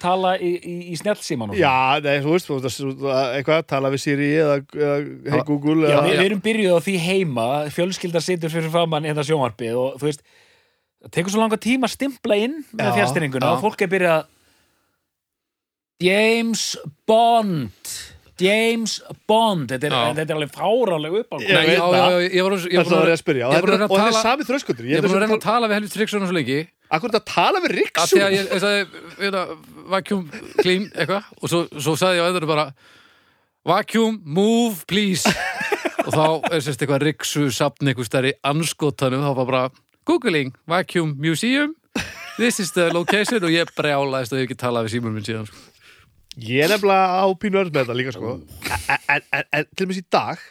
[0.02, 1.74] tala í, í, í snjallsíman Já,
[2.06, 2.84] nei, þú veist, þú veist
[3.38, 5.00] eitthvað, tala við Siri eða, eða
[5.36, 7.48] hey Google Já, eða, við, við erum byrjuð á því heima
[7.78, 10.26] fjölskyldar situr fyrir framann hérna sjónvarpið og þú veist,
[11.02, 13.56] það tekur svo langa tíma að stimpla inn með Já, fjárstyringuna já.
[13.56, 14.30] og fólk er byrjað
[16.02, 16.66] James
[17.06, 17.94] Bond
[18.40, 19.68] James Bond.
[19.72, 20.14] Þetta er, Já.
[20.18, 21.96] þetta er alveg fáráleg upp á Ég Nei, veit já, það.
[21.98, 23.48] já, já, ég var ég Það var er búin að spyrja.
[23.48, 24.96] og ég er búin þetta að er- að og þetta er tala- sami þröskuldur ég
[24.98, 26.60] er búin að reyna að tala við helvits Ríksun svo lengi.
[26.92, 28.86] Akkur þetta tala við að því að ég, ég sagði,
[29.22, 29.44] hérna,
[29.92, 30.24] vacuum
[30.62, 32.66] clean, eitthvað, og svo, svo sagði ég á öðru bara
[33.66, 35.28] vacuum, move, please.
[36.02, 39.64] Og þá er sérst eitthvað Ríksu sapn eitthvað stærri anskotanum, þá var bara
[40.10, 41.76] googling, vacuum museum.
[42.40, 43.44] This is the location.
[43.46, 45.62] Og ég brjálaðist að ég hef ekki talað við símur minn síðan sko.
[46.40, 48.38] Ég er nefnilega á pínu örn með þetta líka sko.
[48.72, 50.44] En, en, en, en til og með í dag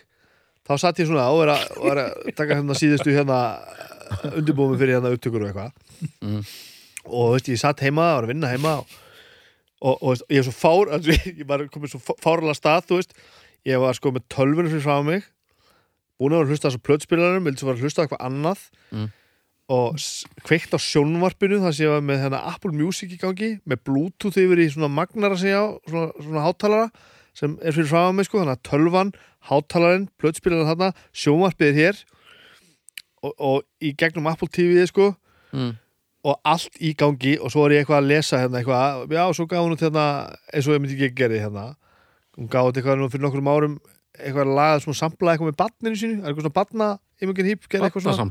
[0.69, 3.39] þá satt ég svona og var að, taka hérna síðustu hérna
[4.35, 6.13] undirbúmi fyrir hérna upptökur og eitthvað.
[6.25, 6.45] Mm.
[7.09, 8.87] og veist, ég satt heima, var að vinna heima og,
[9.91, 13.17] og, veist, ég er svo fár altså, ég var komið svo fárala stað veist,
[13.69, 15.27] ég var sko með tölvunum fyrir frá mig
[16.21, 18.25] búin að vera að hlusta á þessu plötspilarum vildi svo vera að hlusta á eitthvað
[18.29, 18.65] annað.
[18.93, 19.09] Mm.
[19.71, 20.01] Og
[20.47, 24.39] kveikt á sjónvarpinu þar sem ég var með hérna, Apple Music í gangi með Bluetooth
[24.41, 26.89] yfir í svona magnara sig á svona, svona hátalara
[27.39, 29.13] sem er fyrir frá mig sko, þannig að tölvan
[29.47, 32.01] hátalarinn, plötspilarinn þarna sjónvarpið er hér
[33.23, 35.13] og, og í gegnum Apple TV sko
[35.55, 35.71] mm.
[36.27, 39.39] og allt í gangi og svo er ég eitthvað að lesa hérna eitthvað, já, og
[39.39, 40.09] svo gaf hún út hérna
[40.51, 41.69] eins og ég myndi ekki að gera hérna
[42.41, 43.79] hún gaf út eitthvað nú fyrir nokkrum árum
[44.19, 46.91] eitthvað að laga svona sampla eitthvað með barninu sínu, er eitthvað svona barna
[47.21, 48.27] Imogen Heap gerði eitthvað svona.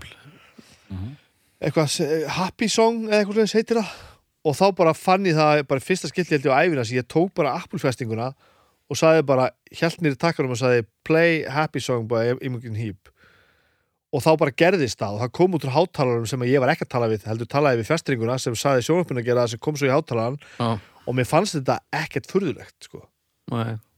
[1.59, 3.93] Eitthvað eh, happy song eða eitthvað svona heitir það.
[4.47, 6.99] Og þá bara fann ég það bara í fyrsta skilti held ég á æfina sem
[7.01, 8.29] ég tók bara Apple-festinguna
[8.89, 13.11] og sagði bara, hjælt nýri takkarum og sagði play happy song by Imogen Heap.
[14.15, 16.87] Og þá bara gerðist það og það kom út úr hátalarum sem ég var ekki
[16.87, 19.77] að tala við heldur talaði við festringuna sem sagði sjónvarpinu að gera það sem kom
[19.77, 20.69] svo í hátalaran Já,
[21.05, 23.03] og mér fannst þetta ekkert furðulegt sko.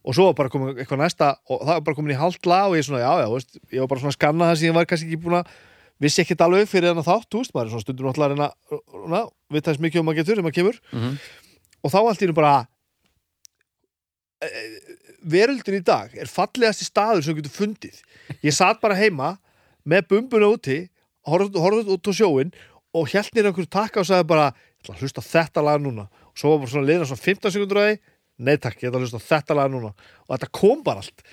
[0.01, 2.71] og svo var bara komið eitthvað næsta og það var bara komin í hálft lag
[2.71, 4.75] og ég svona, já, já, veist, ég var bara svona að skanna það sem ég
[4.75, 5.51] var kannski ekki búin að
[6.01, 9.07] vissi ekkert alveg fyrir þennan þátt, þú veist, maður er svona stundum náttúrulega að reyna,
[9.13, 9.21] na,
[9.53, 10.81] við þess mikið um að getur, um að kemur.
[10.91, 11.15] Mm
[11.81, 12.53] og þá allt í einu bara
[14.45, 14.75] eh,
[15.33, 18.01] veröldin í dag er fallegasti staður sem getur fundið.
[18.45, 19.35] Ég satt bara heima
[19.83, 20.83] með bumbuna úti
[21.27, 22.53] horfði út á sjóin
[22.97, 24.51] og hjælt nýr einhverju takka og sagði bara
[24.89, 26.07] að hlusta þetta lag núna.
[26.31, 27.99] Og svo var bara svona liðna svona 15 sekundur að því
[28.41, 29.93] nei takk, ég ætla að hlusta þetta lag núna.
[30.25, 31.25] Og þetta kom bara allt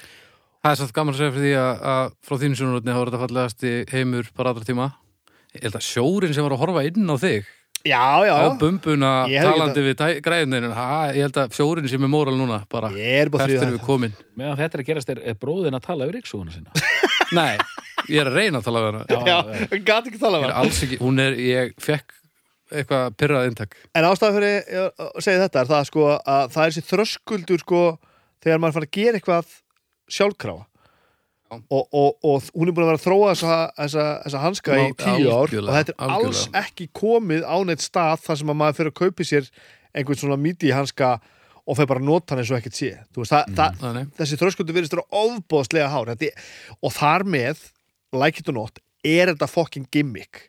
[0.59, 3.11] Það er satt gaman að segja fyrir því að, að frá þínu sjónurotni þá er
[3.11, 4.89] þetta fallegasti heimur bara allra tíma.
[5.55, 7.47] Ég held að sjórin sem var að horfa inn á þig
[7.87, 12.63] já, já, á bumbuna talandi við græðinu ég held að sjórin sem er móral núna
[12.71, 12.91] bara.
[12.91, 16.21] Er erum við komin meðan þetta er að gerast er, er bróðin að tala yfir
[16.21, 16.75] ykksuguna sína?
[17.39, 17.57] Nei,
[18.09, 19.05] ég er að reyna að tala við hana.
[19.09, 22.17] Já, já, gat ekki tala alls ekki, hún er, ég fekk
[22.69, 23.79] eitthvað pyrrað inntak.
[23.97, 27.83] En ástæðan fyrir að segja þetta er það sko að það er þessi þröskuldur sko
[28.45, 29.55] þegar maður fara að gera eitthvað
[30.13, 30.65] sjálfkrafa.
[31.49, 31.57] Já.
[31.73, 34.89] og, og, og hún er búin að vera að þróa þessa, þessa, þessa hanska í
[35.01, 38.77] tíu ár og þetta er alls ekki komið á neitt stað þar sem að maður
[38.77, 39.49] fyrir að kaupi sér
[39.97, 41.09] einhvern svona míti hanska
[41.65, 42.91] og fyrir bara að nota hann eins og ekkert sé.
[43.17, 46.13] Þú veist, það, það, Þannig, þessi þröskuldur virðist vera ofbóðslega hár.
[46.13, 47.65] Þetta, er- og þar með
[48.21, 50.47] like it or not, er þetta fucking gimmick.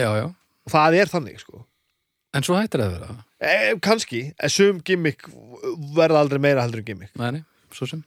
[0.00, 0.26] Já, já.
[0.64, 1.64] Og það er þannig sko.
[2.34, 3.18] En svo hættir það að vera.
[3.44, 5.28] E, kannski, en sum gimmick
[5.96, 7.12] verða aldrei meira heldur en gimmick.
[7.20, 8.04] Nei, nei, svo sem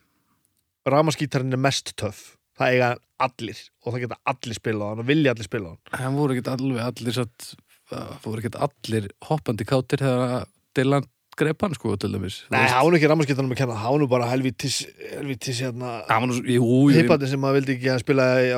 [0.94, 2.34] ramaskítarinn er mest töff.
[2.58, 2.94] Það eiga
[3.28, 5.84] allir og það geta allir spila á hann og vilja allir spila á hann.
[5.92, 7.52] Það voru ekkert alveg allir satt,
[7.92, 11.08] það voru ekkert allir hoppandi kátir þegar Dylan
[11.38, 12.40] greip hann sko til dæmis.
[12.54, 14.80] Nei, nú ekki ramaskítarinn að kenna nú bara helvítis,
[15.14, 18.28] helvítis hérna heipandi sem maður vildi ekki að spila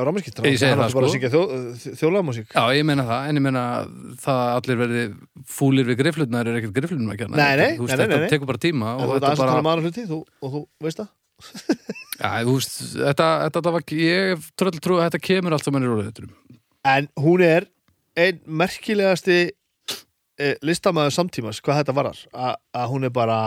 [0.62, 1.14] segi hann átti bara að sko.
[1.16, 3.64] syngja þjó, þjólamusík Já, ég meina það, en ég meina
[4.24, 5.06] það að allir verði
[5.58, 7.50] fúlir við griflutnar er ekkert griflunum að kenna.
[7.84, 11.16] Þetta tekur bara tíma og þetta að bara um og þú veist það
[12.20, 15.86] Já, þú veist, þetta, þetta, þetta var, ég tröll trú að þetta kemur allt saman
[15.86, 16.34] í róleiturum.
[16.84, 17.66] en hún er
[18.20, 19.38] einn merkilegasti
[20.40, 23.38] e, listamæður samtímas hvað þetta varar að hún er bara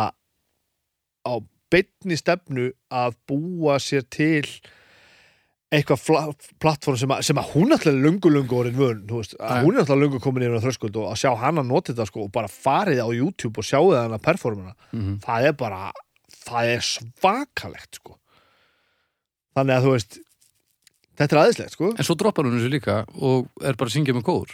[1.24, 1.34] á
[1.74, 4.46] beinni stefnu að búa sér til
[5.74, 9.78] eitthvað plattform sem, sem að hún alltaf lungu lungu orðin vön þú veist, að hún
[9.78, 12.34] er alltaf lungu komin yfir á þröskuld og að sjá hana nota þetta sko og
[12.36, 15.80] bara farið á YouTube og það hana performuna Mm það er bara
[16.44, 18.20] það er svakalegt sko
[19.56, 20.18] þannig að þú veist
[21.18, 24.16] þetta er aðeinslegt sko En svo droppar hún þessu líka og er bara að syngja
[24.18, 24.50] með kór.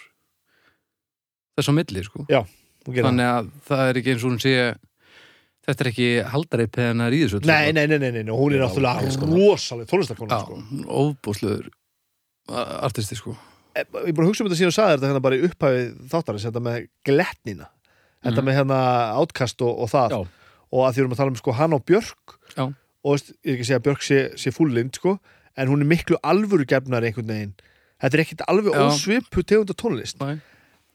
[1.60, 2.26] Þess á milli, sko.
[2.30, 2.54] Það.
[2.90, 4.54] Þannig að það er ekki eins og hún sé,
[5.70, 8.58] Þetta er ekki haldareipið hennar í þessu nei, nei, nei, nei, nei, nei, hún er
[8.58, 9.42] Já, náttúrulega elskar hana.
[9.44, 10.56] rosaleg tónlistakona Já, sko.
[11.04, 11.68] óbúslegur
[12.88, 13.36] artisti sko
[13.78, 16.46] ég er bara hugsa um þetta síðan og sagði þetta hérna bara í upphæfi þáttarins,
[16.48, 17.68] þetta með gletnina
[18.26, 18.48] þetta Mhm.
[18.50, 18.80] með hérna
[19.22, 20.20] átkast og, og það Já.
[20.74, 22.66] og að því erum að tala um sko hann og Björk Já.
[23.04, 25.18] Og veist, ég er ekki að segja að Björk sé, sé fúllind sko,
[25.60, 27.54] en hún er miklu alvöru gefnar einhvern veginn
[28.00, 28.82] þetta er ekkit alveg Já.
[28.88, 30.38] ósvipu tegund af tónlist Nei.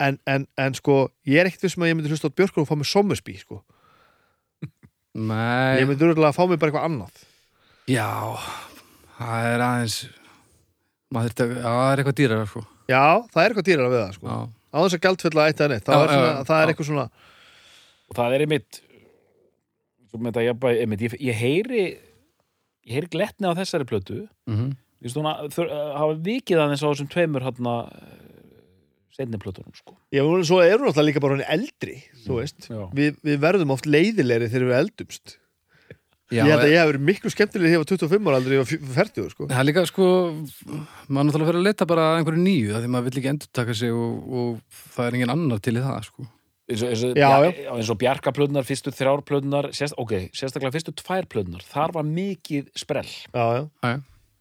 [0.01, 0.99] en, en, en sko,
[1.29, 3.61] ég er ekkit vissum að ég myndi hlusta á Björk og fá mig sommersbí sko.
[5.15, 7.25] Nei, ég myndi örgulega að fá mig bara eitthvað annað
[7.87, 8.09] já
[9.19, 9.97] það er aðeins
[11.15, 14.01] maður þurfti að, já, það er eitthvað dýrar sko já, það er eitthvað dýrar við
[14.01, 14.27] það sko.
[14.33, 14.39] Já,
[14.75, 16.73] á þess að gjaldfella eitt eða neitt það, Já, er, svona, já, það er já.
[16.73, 17.07] eitthvað svona
[18.11, 18.94] og það er einmitt svo með
[20.23, 21.85] þetta jafnvægi, einmitt, ég, ég heyri
[22.85, 24.73] ég heyri gletni á þessari plötu mhm
[25.05, 27.67] Ég veist hún að þur- hafa vikið aðeins á þessum tveimur hann
[29.15, 29.95] seinni plötunum sko.
[30.15, 32.67] Já, og svo erum við náttúrulega líka bara hann eldri, þú veist.
[32.71, 32.81] Já.
[32.97, 35.35] Við, við verðum oft leiðilegri þegar við eldumst.
[36.33, 38.39] Já, ég held að e- ég hef verið miklu skemmtilegri þegar ég var 25 ára
[38.41, 39.47] aldrei og 40, sko.
[39.53, 40.09] Það er líka sko
[41.13, 43.53] maður náttúrulega fyrir að leta bara að einhverju nýju af því maður vill ekki endur
[43.61, 46.27] taka sig og, og það er engin annar til í það sko
[46.71, 51.93] eins og, og, og bjarkaplötunar, fyrstu þrjár plötunar sérst, ok, sérstaklega fyrstu tvær plötunar þar
[51.99, 53.45] var mikið sprell Já,
[53.85, 53.95] já,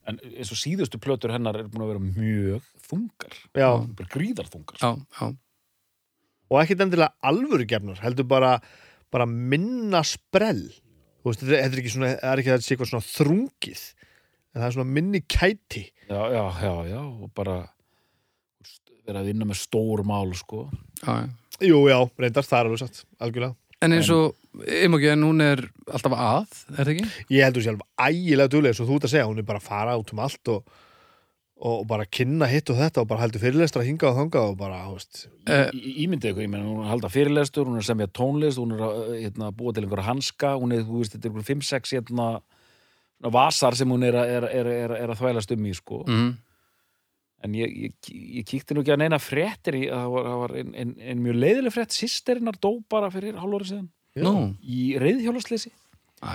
[0.07, 3.69] en eins og síðustu plötur hennar er búin að vera mjög þungar já.
[3.99, 5.34] bara gríðar þungar Já, já,
[6.53, 8.49] Og ekkit endilega alvöru gefnar, heldur bara,
[9.09, 10.67] bara minna sprell.
[11.24, 13.82] Þú veist, þetta er- er ekki svona, er ekki svona þrungið.
[14.53, 15.84] En það er svona minni kæti.
[16.11, 17.55] já, já, já, já, og bara
[19.07, 20.69] vera að vinna með stór mál sko.
[21.03, 21.29] já, já.
[21.63, 23.55] Jú, já, reyndar, það er alveg satt, algjörlega.
[23.83, 24.33] En eins og
[24.83, 25.59] Imogen, hún er
[25.91, 27.05] alltaf að, er það ekki?
[27.35, 29.95] Ég heldur sjálf ægilega duglega, svo þú ert að segja, hún er bara að fara
[29.99, 30.63] út um allt og,
[31.63, 34.79] og bara kynna hitt og þetta og bara heldur fyrirlestra hinga og þanga og bara,
[34.89, 37.83] þú veist, Eh, Í- ímyndið ykkur, ég meina, hún er að halda fyrirlestur hún er
[37.83, 41.13] að semja tónlist, hún er að hérna, búa til einhverja hanska, hún er, þú veist,
[41.17, 42.27] þetta er einhver 5-6 hérna,
[43.19, 46.03] svona vasar sem hún er að, er, er, er, er að þvælast um í, sko.
[46.07, 46.31] mm,
[47.43, 50.41] En ég, ég, ég kíkti nú ekki að neina fréttir í, að það var, það
[50.43, 53.89] var ein, ein, ein mjög leiðileg frétt, sýsterinnar dó bara fyrir hálfóri síðan.
[54.23, 55.73] Nú, í reyðhjólasleysi
[56.23, 56.33] æ,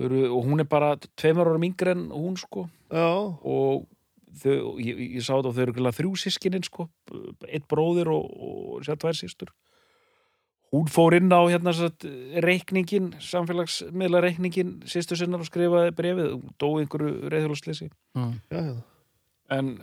[0.00, 3.84] og hún er bara tveimur árum yngri en hún, sko, já, og
[4.40, 6.88] þau, og ég, ég sá þetta og þau eru glæða þrjú sískinin sko,
[7.46, 9.52] eitt bróðir og, og sér tvær sístur
[10.74, 12.06] hún fór inn á hérna satt,
[12.42, 17.12] reikningin, samfélagsmiðla reikningin sýstu sinnar og skrifaði brefið hún dó í einhverju
[18.16, 18.74] já, já.
[19.54, 19.76] en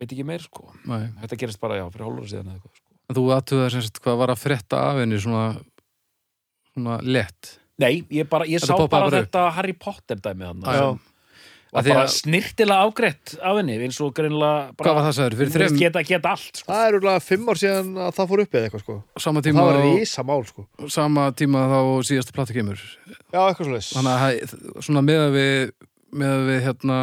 [0.00, 2.90] veit ekki meir sko næ þetta gerist bara já, fyrir hálfur síðan eða eitthvað sko.
[3.04, 5.46] En Þú aðtuða sem sagt hvað var að frétta af henni svona,
[6.74, 9.16] svona lett nei, ég, bara, ég sá bara, upp.
[9.18, 10.86] þetta Harry Potter dæmi þannig Já.
[10.92, 11.10] og
[11.74, 15.34] Af því bara að- snirtilega ágreitt af henni eins og greinlega Hvað var það sagður?
[15.40, 16.68] Fyrir þrem, geta, geta allt sko.
[16.70, 18.94] Það er úrlega fimm ár síðan að það fór upp eða eitthvað, sko.
[19.24, 20.66] sama Það tíma var og, risa mál, sko.
[20.86, 23.88] sama tíma þá síðasta plata kemur Já, eitthvað leys.
[23.90, 24.22] Þannig að
[24.54, 25.72] það- svona með við
[26.14, 26.98] með við hérna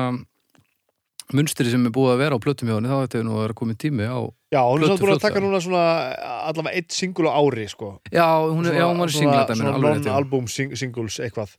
[1.38, 3.44] munstri sem er búið að vera á plötum hjá henni þá þetta er nú að
[3.46, 4.20] vera komið tími á
[4.52, 5.84] Já, hún er samt búin að taka núna svona
[6.52, 7.92] allavega eitt singul á ári, sko.
[8.12, 10.12] Já, hún er, já, hún var í singlata Svona alveg rétt, já.
[10.12, 11.54] non-album sing singles eitthvað.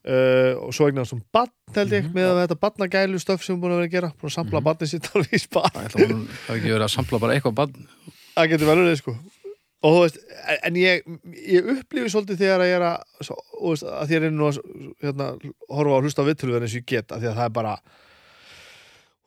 [0.00, 3.54] Uh, og svo eignast hún badn, held ég, Mhm, með að þetta badnagælu stöf sem
[3.54, 4.08] hún búin að vera að gera.
[4.16, 5.68] Búin að sampla mm badni sitt alveg í spað.
[5.76, 6.00] Það
[6.48, 7.74] hafi ekki verið að sampla bara eitthvað bann
[8.34, 9.14] Það getur vel verið, sko.
[9.80, 10.18] Og þú veist,
[10.64, 11.04] en ég,
[11.52, 13.36] ég upplifi svolítið þegar að ég er að, svo,
[14.00, 14.58] að því ég er nú að
[15.04, 15.28] hérna,
[15.72, 17.74] horfa á hlusta á viðtöluðan eins og ég get, að því að það er bara,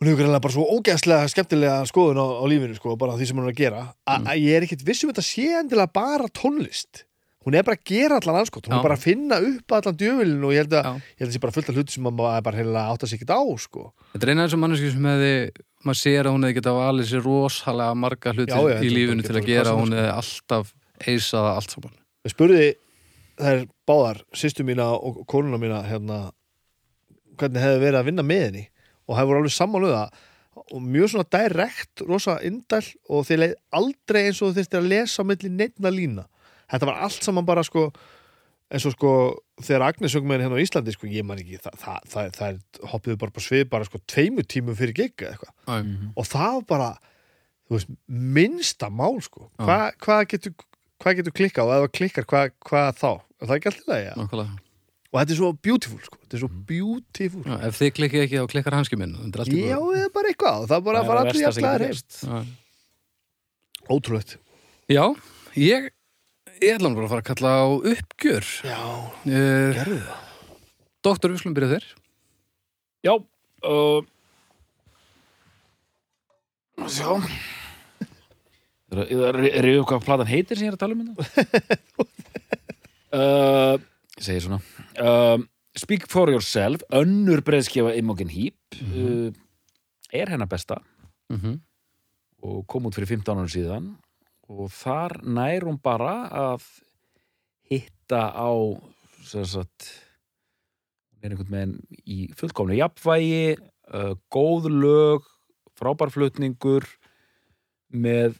[0.04, 3.40] hún hefur greinlega bara svo ógeðslega skemmtilega skoðun á, á lífinu, sko, bara því sem
[3.40, 4.28] hún er að gera, Mm.
[4.28, 7.04] að ég er ekkit viss um þetta sé endilega bara tónlist.
[7.44, 10.44] Hún er bara að gera allan anskot, hún er bara að finna upp allan djöfilin
[10.48, 10.94] og ég held að, Já.
[10.96, 13.20] ég held að sé bara fullt af hluti sem maður bara heila átt að sig
[13.20, 13.94] ekkit á, sko.
[14.14, 15.34] Þetta er eina eins og manneski sem hefði
[15.84, 19.24] maður sér að hún hefði getað valið sér rosalega marga hluti Já, já, í lífinu
[19.28, 20.74] til að gera hún er, hefði alltaf
[21.04, 22.76] eisaða allt saman Ég spurði
[23.44, 26.32] þær báðar, sýstu mína og konuna mína hérna,
[27.36, 28.64] hvernig hefði verið að vinna með henni
[29.08, 30.18] og hefur alveg sammáluð það.
[30.64, 35.26] Og mjög svona direkt, rosa indæl og þeir leið aldrei eins og þurftir að lesa
[35.26, 36.28] á milli neittna lína.
[36.72, 37.88] Þetta var allt saman bara sko
[38.74, 39.14] eins og sko
[39.62, 42.30] þegar Agnes sögum með henni hérna á Íslandi sko, ég man ekki, það, það, það,
[42.38, 45.54] það er hoppiðu bara på svið bara sko tveimu tímum fyrir gigga eitthvað.
[45.68, 46.14] Mm.
[46.18, 46.92] og það var bara
[47.68, 47.92] þú veist,
[48.38, 49.50] minnsta mál sko.
[49.58, 49.66] Já.
[49.68, 50.56] Hva, hvað getur
[51.04, 53.10] hvað getur klikkað og ef það klikkar, hvað, hvað þá?
[53.42, 54.62] Er það ekki alltaf það, já Nákvæmlega.
[55.14, 58.40] Og þetta er svo beautiful sko, þetta er svo beautiful Já, ef þið klikkið ekki
[58.42, 61.12] þá klikkar hanski minn er já, eða bara eitthvað og það er bara að er
[61.12, 62.18] fara allir getur heim gerst.
[62.24, 62.38] Já.
[63.94, 64.36] ótrúlegt
[64.90, 65.06] Já,
[65.60, 65.92] ég
[66.64, 70.20] ég ætla nú bara að fara að kalla á uppgjör já, uh, gerðu það
[71.04, 71.88] Doktor, við skulum byrja þér
[73.04, 74.02] Já uh,
[76.90, 77.10] Sjá
[78.94, 82.06] er að reyðu hvað platan heitir sem ég er að tala um þetta
[83.14, 83.76] uh,
[84.26, 84.62] segir svona.
[84.98, 85.44] Uh,
[85.74, 89.32] Speak for yourself önnur breyðskefa Imogen Heap uh,
[90.14, 90.82] er hennar besta.
[91.34, 91.62] Mm
[92.44, 93.86] og kom út fyrir 15 árum síðan.
[94.52, 96.66] Og þar nær hún bara að
[97.72, 98.52] hitta á
[99.24, 99.88] sagt
[101.24, 105.30] er einhvern veginn í fullkomnu jafnvægi uh, góð lög
[105.80, 106.84] frábærflutningur
[107.96, 108.36] með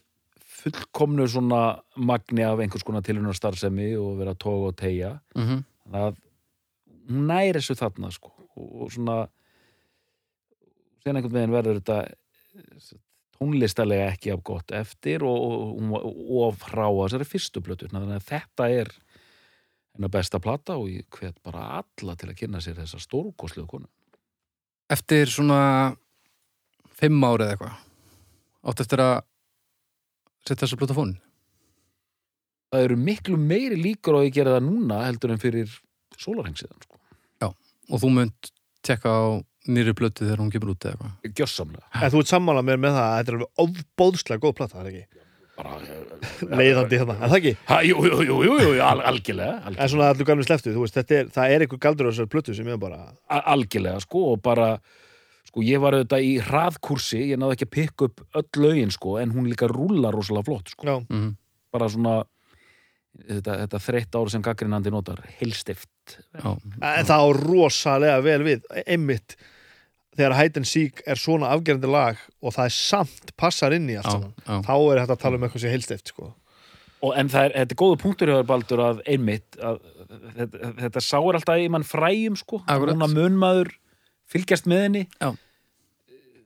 [0.60, 1.62] fullkomnu svona
[1.96, 5.64] magni af einhvers konar tilunar starfsemi og vera toga og tegja -hmm.
[5.84, 6.20] Þannig að
[7.04, 9.16] hún næri þessu þarna sko og, svona
[11.04, 12.92] sen einhvern veginn verður þetta eh,
[13.34, 16.06] tónlistalega ekki af gott eftir og, og,
[16.38, 18.94] og frá þessari fyrstu blötu þannig að þetta er
[19.94, 23.86] hennar besta plata og ég hvet bara alla til að kynna sér þessa stórkoslu konu.
[24.90, 25.94] Eftir svona
[26.98, 27.76] fimm ári eða eitthvað
[28.64, 29.14] átt eftir að
[30.44, 31.20] setja þessu blóta fónin
[32.74, 35.72] það eru miklu meiri líkur á að ég gera það núna heldur en fyrir
[36.20, 37.00] sólarhengsiðan sko.
[37.92, 38.48] og þú munt
[38.84, 39.22] tekka á
[39.68, 42.94] nýri blötu þegar hún kemur út eða eitthvað gjössamlega En þú ert sammála mér með
[42.96, 45.20] það að þetta er alveg ofbóðslega góð plata, það er ekki?
[45.54, 45.76] bara,
[46.58, 47.52] Leiðandi hérna, er það ekki?
[47.68, 49.84] ha, jú, jú, jú, jú, jú, al, algjörlega, algjörlega.
[49.84, 52.30] En svona allir gamli sleftu, þú veist, þetta er, það er einhver galdur á þessar
[52.34, 52.98] plötu sem ég bara
[53.28, 54.68] A- algjörlega sko og bara
[55.48, 59.16] sko ég var auðvitað í hraðkursi ég náði ekki að pikka upp öll lögin sko
[59.22, 61.32] en hún líka rúlar rosalega flott sko Já, mm
[61.74, 62.20] bara svona
[63.22, 68.64] þetta, þetta þreytt ár sem gaggrinandi notar heilstift Já, en það á rosalega vel við
[68.84, 69.36] einmitt
[70.14, 73.98] þegar Hide and Seek er svona afgerandi lag og það er samt passar inn í
[73.98, 74.56] allt já, saman já.
[74.66, 76.28] þá er þetta að tala um eitthvað sem heilstift sko.
[77.04, 79.80] og en það er, þetta er góðu punktur hjá þér Baldur að einmitt að,
[80.40, 83.74] þetta, þetta sáir alltaf í mann fræjum sko núna munmaður
[84.30, 85.34] fylgjast með henni Já.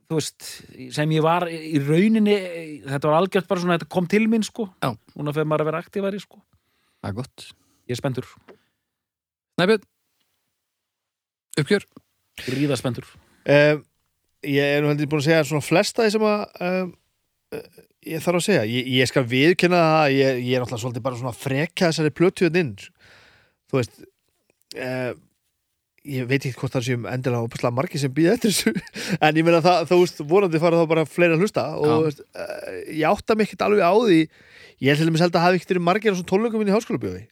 [0.09, 0.49] þú veist,
[0.95, 2.37] sem ég var í rauninni,
[2.87, 4.93] þetta var algjört bara svona þetta kom til mín sko Já.
[5.15, 6.41] núna fyrir maður að vera aktífari sko
[6.99, 7.47] það er gott.
[7.89, 8.27] Ég er spenntur,
[9.59, 9.87] Næbjörn
[11.59, 11.85] Uppgjör.
[12.47, 13.07] Ríða spenntur.
[13.49, 13.81] Um,
[14.47, 16.91] Ég er nú heldur búin að segja svona flesta því sem að um,
[17.57, 21.03] uh, ég þarf að segja, ég, ég skal viðkynna það ég, ég er náttúrulega svolítið
[21.09, 22.69] bara svona að frekja þessari plötuðin inn.
[23.67, 25.11] Þú veist uh,
[26.07, 28.73] ég veit ekki hvort það séum endilega opaslega margir sem býða eftir þessu
[29.25, 32.23] en ég meina það, þú veist, vonandi fara þá bara fleira að hlusta og veist,
[32.35, 34.21] uh, ég átta mig ekkert alveg á því
[34.85, 37.25] ég held að hafi ekkert verið margir á svona tónleikum minn í háskólabjóði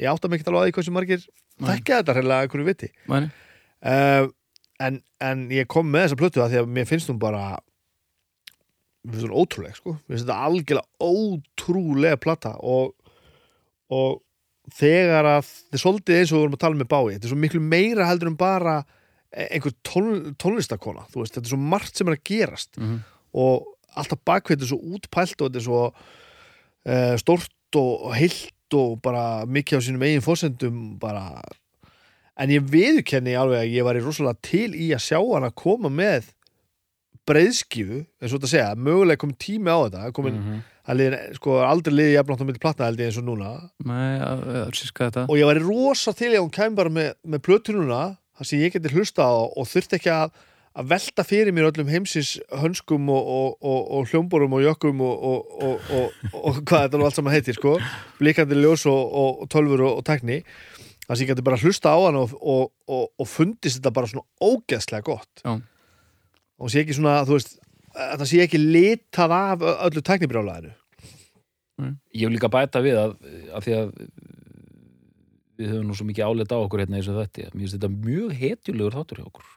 [0.00, 1.24] ég átta mig ekkert alveg á því hversu margir
[1.60, 2.90] þekkja þetta hreinlega einhverju viti.
[3.10, 3.30] Mæni.
[3.84, 4.30] uh,
[4.80, 7.44] en, en ég kom með þessa plötu að því að mér finnst hún bara
[9.04, 9.96] mér finnst hún ótrúleg sko.
[10.06, 12.94] Mér finnst þetta algjörlega ótrúlega plata og,
[13.92, 14.20] og
[14.76, 17.32] þegar að þetta er svolítið eins og við vorum að tala með bái þetta er
[17.32, 18.80] svo miklu meira heldur en bara
[19.30, 22.78] einhver tón, tónlistakona veist, þetta er svo margt sem er að gerast.
[22.80, 23.00] Mm
[23.36, 23.66] og
[23.98, 29.46] alltaf bakveit er svo útpælt og þetta er svo uh, stórt og heilt og bara
[29.50, 31.42] mikið á sínum eigin fórsendum bara.
[32.40, 35.90] En ég viðurkenni alveg að ég var í rosalega til í að sjá hana koma
[35.92, 36.30] með
[37.30, 40.60] breiðskífu, eins og þetta segja mögulega komið tími á þetta komin, mm -hmm.
[40.60, 40.96] -hmm.
[41.00, 43.50] liðin, sko, aldrei liði jafnlátt á milli platna held ég eins og núna
[43.84, 47.14] Nei, að- að og ég var í rosa til í að hún kæmi bara með,
[47.24, 50.30] með plötununa þar sem ég geti hlusta á og þurfti ekki að,
[50.80, 55.24] að velta fyrir mér öllum heimsins hönskum og, og, og, og hljómborum og jökkum og,
[55.30, 57.76] og, og, og, og hvað þetta nú allt saman heitir sko
[58.18, 60.40] blikandi ljós og, tölfur og, tekni
[61.06, 64.06] þar sem ég geti bara hlusta á hann og, og, og, og fundist þetta bara
[64.06, 65.58] svona ógeðslega gott Já.
[66.60, 67.56] Og sé ekki svona, þú veist
[67.94, 70.76] þetta sé ekki litað af öllu teknibrjálæðinu
[71.80, 73.14] Ég vil líka bæta við að,
[73.56, 73.92] að því að
[75.60, 77.90] við höfum nú svo mikið álit á okkur hérna eins og þetta mér finnst þetta
[77.94, 79.48] mjög hetjulegur þáttur hjá okkur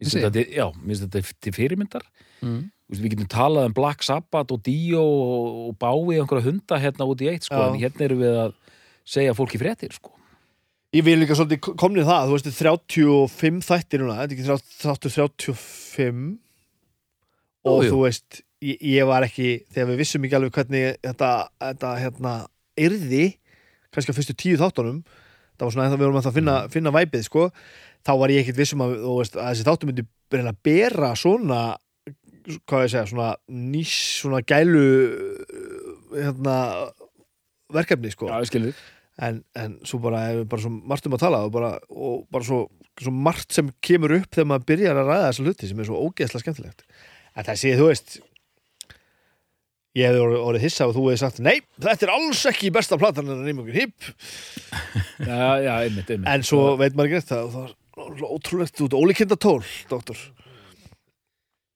[0.00, 2.06] Mér finnst þetta, já, mér finnst þetta til fyrirmyndar
[2.44, 2.60] mm.
[2.90, 6.48] Þú veist, við getum talað um Black Sabbath og Dio og, og Bái og einhverja
[6.48, 7.68] hunda hérna út í eitt sko, Já.
[7.68, 8.56] en hérna erum við að
[9.06, 10.10] segja fólki fréttir sko.
[10.90, 15.12] Ég vil líka svolítið komnið það, þú veist, 35 þættir núna, þetta er ekki þáttur
[15.14, 16.24] 35
[17.70, 17.92] og jú.
[17.92, 21.30] þú veist, ég, ég var ekki, þegar við vissum ekki alveg hvernig þetta,
[21.62, 22.34] þetta hérna,
[22.88, 23.22] yrði,
[23.94, 24.98] kannski á fyrstu tíu þáttunum,
[25.54, 27.46] það var svona að við vorum að finna, finna væpið, sko,
[28.02, 31.64] þá var ég ekkit vissum að, veist, að þessi þáttur myndi reyna að bera svona,
[32.66, 34.86] hvað ég segja, svona nýs, svona gælu,
[36.18, 36.62] hérna,
[37.78, 38.26] verkefni, sko.
[38.26, 38.80] Já, ég skilði
[39.20, 42.46] en, en svo bara er bara svo margt um að tala og bara, og bara
[42.46, 42.64] svo,
[43.00, 46.02] svo margt sem kemur upp þegar maður byrjar að ræða þessa hluti sem er svo
[46.06, 46.84] ógeðslega skemmtilegt.
[47.36, 48.18] En þessi, þú veist
[49.98, 52.98] ég hefði orðið, orðið hissa og þú hefði sagt nei, þetta er alls ekki besta
[53.00, 54.10] platan en nýmjöngin hip.
[55.30, 56.28] Já, já, einmitt, einmitt.
[56.30, 59.60] En svo veit maður ekki þetta og það var ótrúlegt út, ólíkinda tól
[59.90, 60.16] doktor,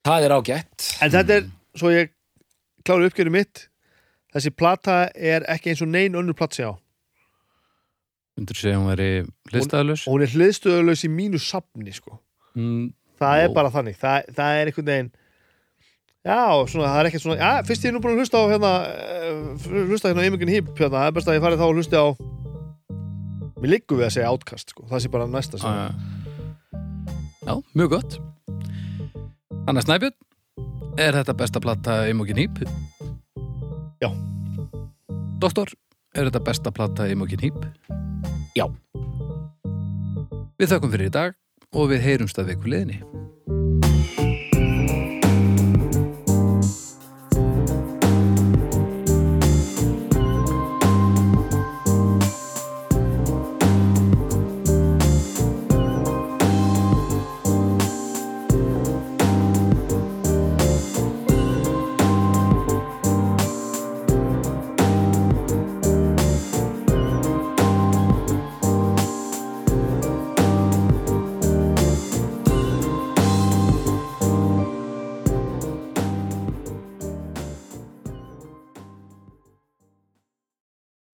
[0.04, 0.86] Það er ágætt.
[1.04, 2.12] En þetta er svo ég
[2.84, 3.66] klári uppgjöru mitt
[4.34, 6.72] þessi plata er ekki eins og nein önnur platsi á
[8.34, 9.08] Undur segja hún veri
[9.52, 12.18] hlistaðalus og hún er hliðstöðulegs í mínu safni sko.
[12.58, 12.88] mm,
[13.20, 13.54] það er Ó.
[13.54, 15.10] bara þannig það, það er einhvern veginn
[16.24, 16.40] já,
[16.72, 18.72] svona, það er ekkert svona já, fyrst ég er nú búin að hlusta á hérna
[18.90, 21.74] eh, hlusta hérna á Imogen Hip hérna, það er best að ég fari þá að
[21.78, 22.06] hlusta á
[23.62, 24.86] mér liggur við að segja átkast sko.
[24.90, 25.86] það sé bara næsta sem Já,
[27.46, 28.18] já, mjög gott
[29.70, 30.18] Anna Snæbjörn
[30.94, 32.60] Er þetta besta plata Imogen Heap?
[33.98, 34.10] Já.
[35.42, 35.72] Doktor,
[36.14, 37.66] er þetta besta plata Imogen Heap?
[38.54, 38.68] Já.
[40.60, 41.34] Við þökkum fyrir í dag
[41.74, 43.02] og við heyrumst að viku liðinni